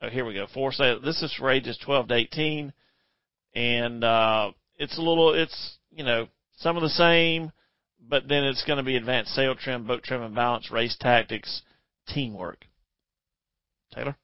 [0.00, 0.46] Oh, here we go.
[0.52, 1.00] For sale.
[1.00, 2.72] This is for ages 12 to 18.
[3.54, 7.52] And, uh, it's a little, it's, you know, some of the same,
[8.08, 11.62] but then it's going to be advanced sail trim, boat trim and balance, race tactics,
[12.08, 12.64] teamwork.
[13.94, 14.16] Taylor?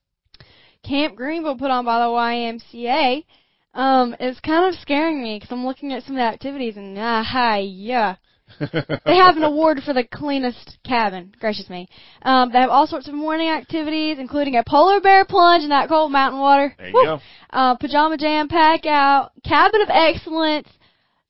[0.82, 3.24] Camp Greenville put on by the YMCA
[3.74, 6.98] um, is kind of scaring me because I'm looking at some of the activities and
[6.98, 8.16] ah, hi, yeah.
[8.60, 11.32] They have an award for the cleanest cabin.
[11.40, 11.88] Gracious me.
[12.22, 15.88] Um, they have all sorts of morning activities, including a polar bear plunge in that
[15.88, 16.74] cold mountain water.
[16.78, 17.04] There you Woo.
[17.04, 17.20] go.
[17.50, 20.68] Uh, pajama jam pack out, cabin of excellence,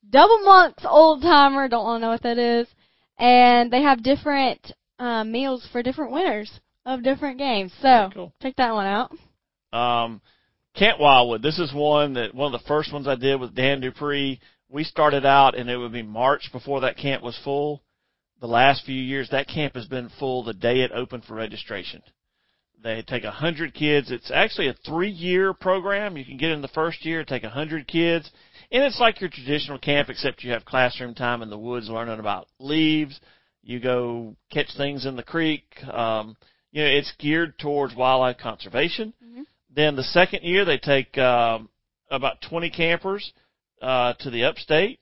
[0.08, 1.68] double monks old timer.
[1.68, 2.66] Don't want to know what that is.
[3.18, 6.50] And they have different uh, meals for different winners
[6.86, 7.72] of different games.
[7.82, 8.32] So cool.
[8.40, 9.12] check that one out.
[9.72, 10.20] Um,
[10.74, 11.42] Camp Wildwood.
[11.42, 14.40] This is one that one of the first ones I did with Dan Dupree.
[14.70, 17.82] We started out and it would be March before that camp was full.
[18.40, 22.02] The last few years, that camp has been full the day it opened for registration.
[22.80, 24.12] They take a hundred kids.
[24.12, 26.16] It's actually a three-year program.
[26.16, 28.30] You can get in the first year, take a hundred kids,
[28.70, 32.20] and it's like your traditional camp, except you have classroom time in the woods, learning
[32.20, 33.18] about leaves.
[33.64, 35.64] You go catch things in the creek.
[35.90, 36.36] Um,
[36.70, 39.12] you know, it's geared towards wildlife conservation.
[39.74, 41.68] Then the second year, they take um,
[42.10, 43.32] about 20 campers
[43.82, 45.00] uh, to the upstate,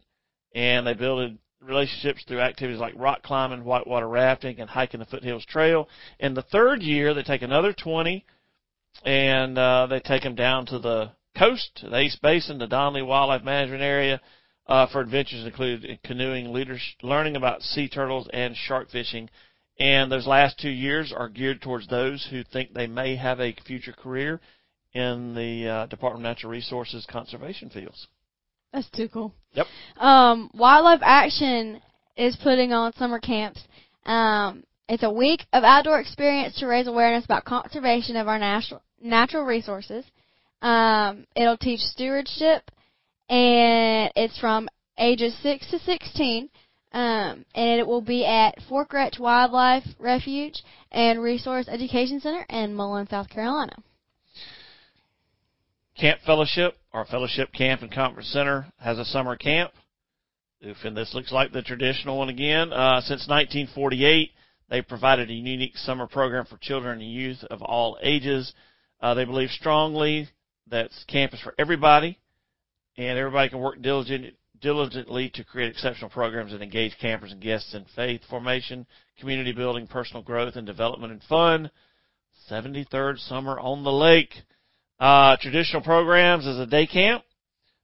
[0.54, 5.44] and they build relationships through activities like rock climbing, whitewater rafting, and hiking the foothills
[5.46, 5.88] trail.
[6.20, 8.24] In the third year, they take another 20,
[9.04, 13.02] and uh, they take them down to the coast, to the ACE Basin, the Donnelly
[13.02, 14.20] Wildlife Management Area,
[14.66, 16.52] uh, for adventures including canoeing,
[17.02, 19.28] learning about sea turtles, and shark fishing.
[19.78, 23.54] And those last two years are geared towards those who think they may have a
[23.66, 24.40] future career
[24.94, 28.06] in the uh, Department of Natural Resources conservation fields.
[28.72, 29.32] That's too cool.
[29.54, 29.66] Yep.
[29.96, 31.80] Um, Wildlife Action
[32.16, 33.60] is putting on summer camps.
[34.04, 38.82] Um, it's a week of outdoor experience to raise awareness about conservation of our natural
[39.00, 40.04] natural resources.
[40.62, 42.70] Um, it'll teach stewardship,
[43.28, 46.50] and it's from ages six to sixteen.
[46.92, 50.62] Um, and it will be at Fork Retch Wildlife Refuge
[50.92, 53.76] and Resource Education Center in Mullins, South Carolina.
[56.00, 59.70] Camp Fellowship, our Fellowship Camp and Conference Center, has a summer camp.
[60.66, 62.72] Oof, and this looks like the traditional one again.
[62.72, 64.30] Uh, since 1948,
[64.70, 68.50] they've provided a unique summer program for children and youth of all ages.
[69.02, 70.26] Uh, they believe strongly
[70.68, 72.18] that camp is for everybody,
[72.96, 77.74] and everybody can work diligent, diligently to create exceptional programs that engage campers and guests
[77.74, 78.86] in faith formation,
[79.20, 81.70] community building, personal growth, and development and fun.
[82.50, 84.32] 73rd Summer on the Lake.
[84.98, 87.22] Uh, traditional programs is a day camp,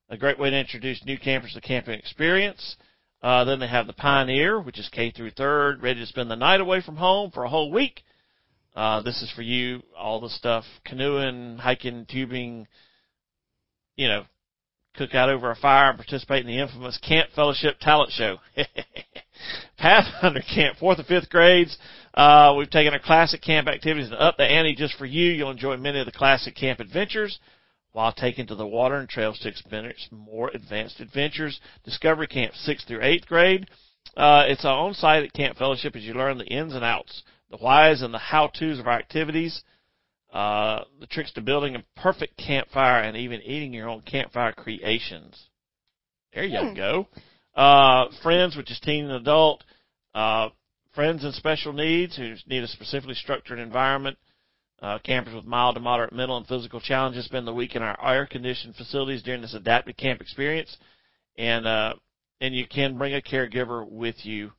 [0.08, 2.76] a great way to introduce new campers to camping experience.
[3.22, 6.36] Uh, then they have the Pioneer, which is K through third, ready to spend the
[6.36, 8.02] night away from home for a whole week.
[8.74, 12.66] Uh, this is for you, all the stuff, canoeing, hiking, tubing,
[13.96, 14.24] you know,
[14.94, 18.38] cook out over a fire and participate in the infamous Camp Fellowship Talent Show.
[19.78, 21.76] Pathfinder Camp, fourth and fifth grades.
[22.14, 25.30] Uh, we've taken our classic camp activities and up the ante just for you.
[25.30, 27.38] You'll enjoy many of the classic camp adventures
[27.92, 31.60] while taken to the water and trails to experience more advanced adventures.
[31.84, 33.68] Discovery Camp, sixth through eighth grade.
[34.16, 37.56] Uh, it's on site at Camp Fellowship as you learn the ins and outs, the
[37.56, 39.62] whys and the how tos of our activities,
[40.32, 45.48] uh, the tricks to building a perfect campfire and even eating your own campfire creations.
[46.32, 46.74] There you Hmm.
[46.74, 47.08] go.
[47.54, 49.62] Uh, friends, which is teen and adult,
[50.14, 50.48] uh,
[50.94, 54.16] friends and special needs who need a specifically structured environment,
[54.80, 57.96] uh, campers with mild to moderate mental and physical challenges spend the week in our
[58.02, 60.76] air conditioned facilities during this adapted camp experience,
[61.36, 61.94] and uh,
[62.40, 64.50] and you can bring a caregiver with you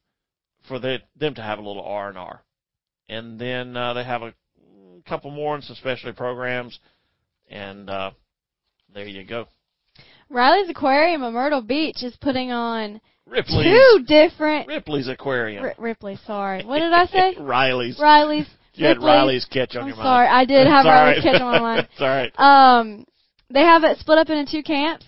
[0.67, 2.43] for the, them to have a little R and R,
[3.09, 4.34] and then uh, they have a
[5.06, 6.80] couple more and some specialty programs,
[7.50, 8.12] and uh,
[8.94, 9.48] there you go.
[10.30, 15.64] Riley's Aquarium at Myrtle Beach is putting on Ripley's two different Ripley's Aquarium.
[15.64, 16.18] R- Ripley.
[16.26, 17.36] Sorry, what did I say?
[17.39, 18.00] Riley's.
[18.00, 18.48] Riley's.
[18.76, 20.06] You had Riley's catch on I'm your mind.
[20.08, 21.34] sorry, I did have Riley's right.
[21.34, 21.88] catch on my mind.
[21.91, 22.39] it's all right.
[22.39, 23.06] Um,
[23.52, 25.06] they have it split up into two camps: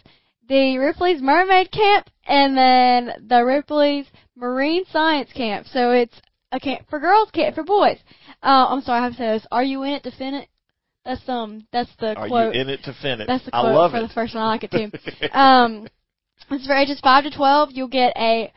[0.48, 4.06] the Ripley's Mermaid Camp and then the Ripley's
[4.36, 5.68] Marine Science Camp.
[5.68, 6.22] So it's
[6.52, 7.98] a camp for girls, camp for boys.
[8.44, 9.48] Uh, I'm sorry, I have to say this.
[9.52, 10.50] Are you in it to fin it?
[11.04, 12.56] That's um, that's the Are quote.
[12.56, 13.28] you in it to fin it?
[13.28, 14.08] That's the I quote love for it.
[14.08, 14.44] the first one.
[14.44, 15.28] I like it too.
[15.38, 15.88] um,
[16.50, 17.70] it's for ages five to twelve.
[17.72, 18.52] You'll get a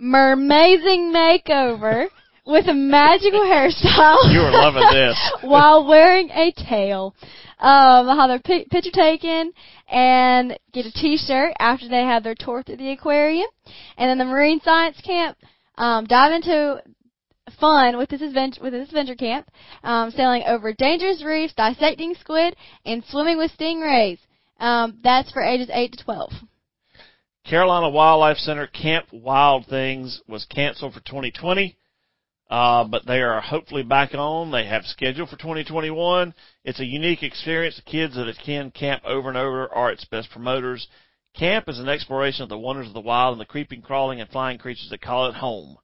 [0.00, 2.06] mermazing makeover
[2.44, 4.32] with a magical hairstyle.
[4.32, 5.32] You are loving this.
[5.42, 7.14] while wearing a tail.
[7.60, 9.52] Um, they'll have their pi- picture taken
[9.88, 13.46] and get a T-shirt after they have their tour through the aquarium,
[13.96, 15.38] and then the marine science camp.
[15.78, 16.82] Um, dive into
[17.58, 19.50] fun with this adventure with this adventure camp,
[19.82, 24.18] um, sailing over dangerous reefs, dissecting squid, and swimming with stingrays.
[24.58, 26.32] Um, that's for ages eight to twelve.
[27.44, 31.76] Carolina Wildlife Center Camp Wild Things was canceled for 2020,
[32.48, 34.52] uh, but they are hopefully back on.
[34.52, 36.34] They have scheduled for 2021.
[36.64, 37.76] It's a unique experience.
[37.76, 40.86] The kids that attend camp over and over are its best promoters.
[41.34, 44.30] Camp is an exploration of the wonders of the wild and the creeping, crawling, and
[44.30, 45.78] flying creatures that call it home.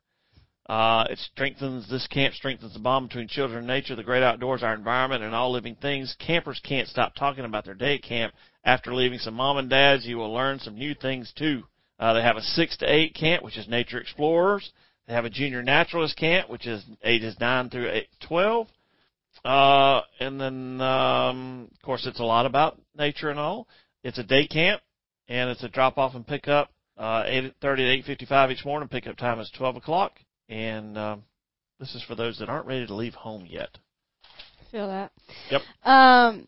[0.68, 4.62] Uh, it strengthens, this camp strengthens the bond between children and nature, the great outdoors,
[4.62, 6.14] our environment, and all living things.
[6.18, 8.34] Campers can't stop talking about their day at camp.
[8.64, 11.62] After leaving some mom and dads, you will learn some new things too.
[11.98, 14.70] Uh, they have a six to eight camp, which is nature explorers.
[15.06, 18.68] They have a junior naturalist camp, which is ages nine through eight, 12.
[19.44, 23.68] Uh, and then, um, of course, it's a lot about nature and all.
[24.04, 24.82] It's a day camp,
[25.28, 28.88] and it's a drop off and pick up, uh, 8.30 to 8.55 each morning.
[28.88, 30.18] Pickup time is 12 o'clock.
[30.48, 31.24] And, um,
[31.78, 33.70] this is for those that aren't ready to leave home yet.
[34.70, 35.12] Feel that.
[35.50, 35.62] Yep.
[35.84, 36.46] Um,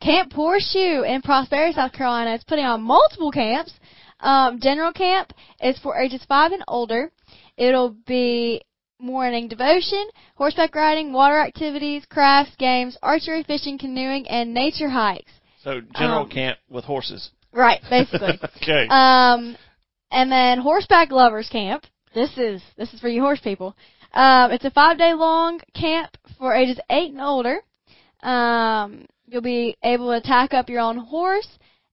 [0.00, 3.72] Camp Horseshoe in Prosperity, South Carolina is putting on multiple camps.
[4.20, 7.10] Um, general camp is for ages five and older.
[7.56, 8.62] It'll be
[9.00, 15.32] morning devotion, horseback riding, water activities, crafts, games, archery, fishing, canoeing, and nature hikes.
[15.62, 17.30] So general Um, camp with horses.
[17.52, 18.38] Right, basically.
[18.62, 18.86] Okay.
[18.88, 19.56] Um,
[20.10, 21.84] and then horseback lovers camp.
[22.14, 23.76] This is this is for you horse people.
[24.12, 27.60] Um, it's a five day long camp for ages eight and older.
[28.22, 31.48] Um, you'll be able to tack up your own horse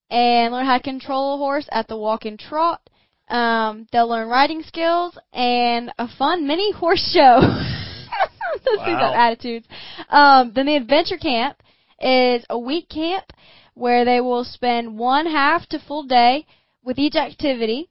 [0.09, 2.81] and learn how to control a horse at the walk and trot.
[3.27, 7.39] Um, they'll learn riding skills and a fun mini horse show.
[8.65, 9.11] Those things Wow.
[9.11, 9.67] have attitudes.
[10.09, 11.61] Um, then the adventure camp
[11.99, 13.25] is a week camp
[13.73, 16.45] where they will spend one half to full day
[16.83, 17.89] with each activity,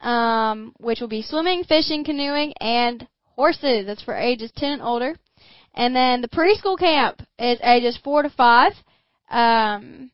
[0.00, 3.86] um, which will be swimming, fishing, canoeing, and horses.
[3.86, 5.16] That's for ages 10 and older.
[5.74, 8.72] And then the preschool camp is ages 4 to 5.
[9.30, 10.10] Um,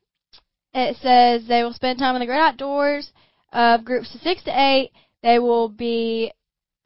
[0.75, 3.13] it says they will spend time in the great outdoors
[3.53, 4.91] of groups of 6 to 8.
[5.23, 6.33] They will be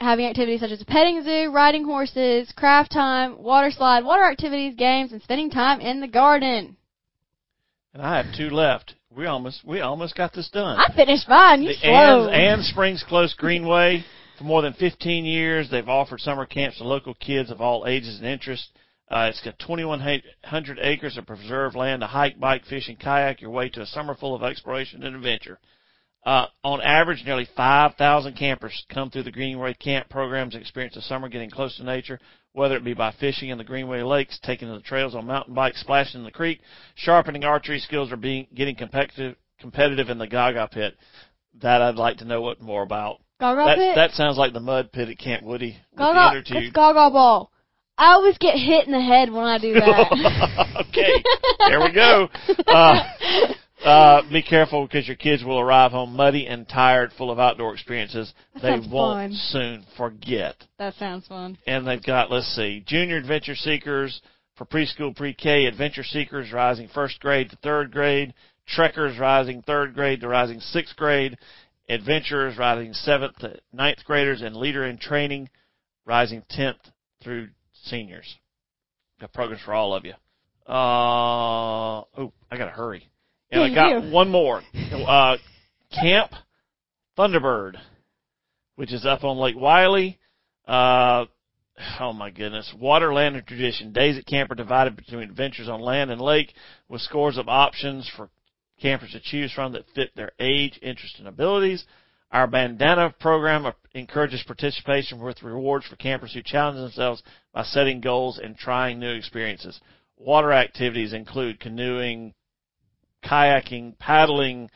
[0.01, 4.75] having activities such as a petting zoo, riding horses, craft time, water slide, water activities,
[4.75, 6.77] games, and spending time in the garden.
[7.93, 8.95] and I have two left.
[9.17, 10.79] We almost we almost got this done.
[10.79, 11.63] I finished mine.
[11.63, 12.29] You the slow.
[12.29, 14.05] Ann Springs Close Greenway.
[14.39, 18.19] For more than 15 years, they've offered summer camps to local kids of all ages
[18.19, 18.69] and interests.
[19.11, 23.51] Uh, it's got 2,100 acres of preserved land to hike, bike, fish, and kayak your
[23.51, 25.59] way to a summer full of exploration and adventure.
[26.25, 31.03] Uh, on average, nearly 5,000 campers come through the Greenway Camp programs and experience the
[31.03, 32.21] summer getting close to nature,
[32.53, 35.55] whether it be by fishing in the Greenway Lakes, taking to the trails on mountain
[35.55, 36.61] bikes, splashing in the creek,
[36.95, 40.97] sharpening archery skills, or being getting competitive competitive in the Gaga pit.
[41.61, 43.21] That I'd like to know what more about.
[43.41, 43.95] Gaga That pit?
[43.97, 46.51] that sounds like the mud pit at Camp Woody Gaga, it's.
[46.51, 47.53] Gaga ball.
[47.99, 50.85] I always get hit in the head when I do that.
[50.89, 51.23] okay,
[51.69, 52.29] there we go.
[52.67, 53.03] Uh,
[53.85, 57.73] uh, be careful because your kids will arrive home muddy and tired, full of outdoor
[57.75, 59.33] experiences That they won't fun.
[59.35, 60.57] soon forget.
[60.79, 61.57] that sounds fun.
[61.67, 64.21] And they've got, let's see, junior adventure seekers
[64.57, 68.35] for preschool, pre-K, adventure seekers rising first grade to third grade,
[68.67, 71.39] trekkers rising third grade to rising sixth grade,
[71.89, 75.49] adventurers rising seventh to ninth graders, and leader in training
[76.05, 76.79] rising tenth
[77.23, 77.49] through
[77.85, 78.37] seniors.
[79.21, 80.13] Got programs for all of you.
[80.69, 83.09] Uh, oh, I gotta hurry.
[83.51, 84.11] And Yeah, I got do.
[84.11, 84.63] one more.
[84.93, 85.37] Uh,
[85.93, 86.33] Camp
[87.19, 87.77] Thunderbird,
[88.77, 90.19] which is up on Lake Wylie.
[90.67, 91.27] Uh,
[91.99, 92.73] oh my goodness.
[92.79, 93.93] Water, land, and tradition.
[93.93, 96.55] Days at camp are divided between adventures on land and lake
[96.89, 98.29] with scores of options for
[98.81, 101.85] campers to choose from that fit their age, interest, and abilities.
[102.31, 107.23] Our bandana program encourages participation with rewards for campers who challenge themselves
[107.53, 109.81] by setting goals and trying new experiences.
[110.17, 112.33] Water activities include canoeing,
[113.25, 114.71] kayaking, paddling,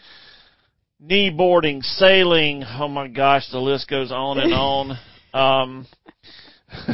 [1.00, 2.64] knee boarding, sailing.
[2.78, 4.98] Oh my gosh, the list goes on and on.
[5.34, 5.88] Um,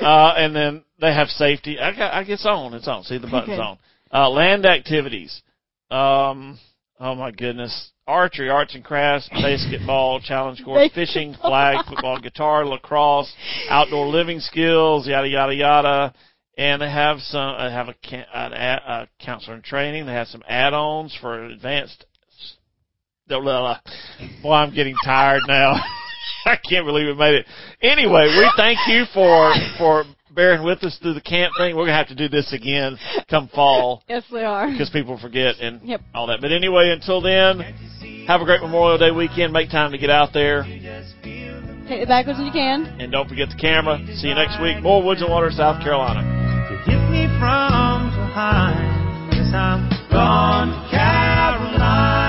[0.00, 1.78] uh, and then they have safety.
[1.78, 2.72] I, got, I guess on.
[2.72, 3.04] It's on.
[3.04, 3.60] See the button's Okay.
[3.60, 3.78] on.
[4.10, 5.42] Uh, land activities.
[5.90, 6.58] Um,
[6.98, 7.90] oh my goodness.
[8.06, 13.32] Archery, arts and crafts, basketball, challenge course, fishing, flag, football, guitar, lacrosse,
[13.68, 16.14] outdoor living skills, yada yada yada.
[16.58, 17.94] And they have some, They have a,
[18.34, 20.04] an a, counselor in training.
[20.06, 22.04] They have some add-ons for advanced.
[23.28, 23.78] Blah, uh, blah.
[24.42, 25.74] Boy, I'm getting tired now.
[26.44, 27.46] I can't believe we made it.
[27.80, 31.76] Anyway, we thank you for for bearing with us through the camp thing.
[31.76, 32.98] We're gonna have to do this again
[33.30, 34.70] come fall Yes, they are.
[34.70, 36.00] because people forget and Yep.
[36.14, 36.40] all that.
[36.40, 37.60] But anyway, until then,
[38.26, 39.52] have a great Memorial Day weekend.
[39.52, 42.86] Make time to get out there, Take the backwards when you can.
[43.00, 43.98] and don't forget the camera.
[44.16, 44.82] See you next week.
[44.82, 46.41] More Woods and Water, South Carolina
[47.42, 49.32] from behind.
[49.32, 52.21] Cause I'm gone, Caroline.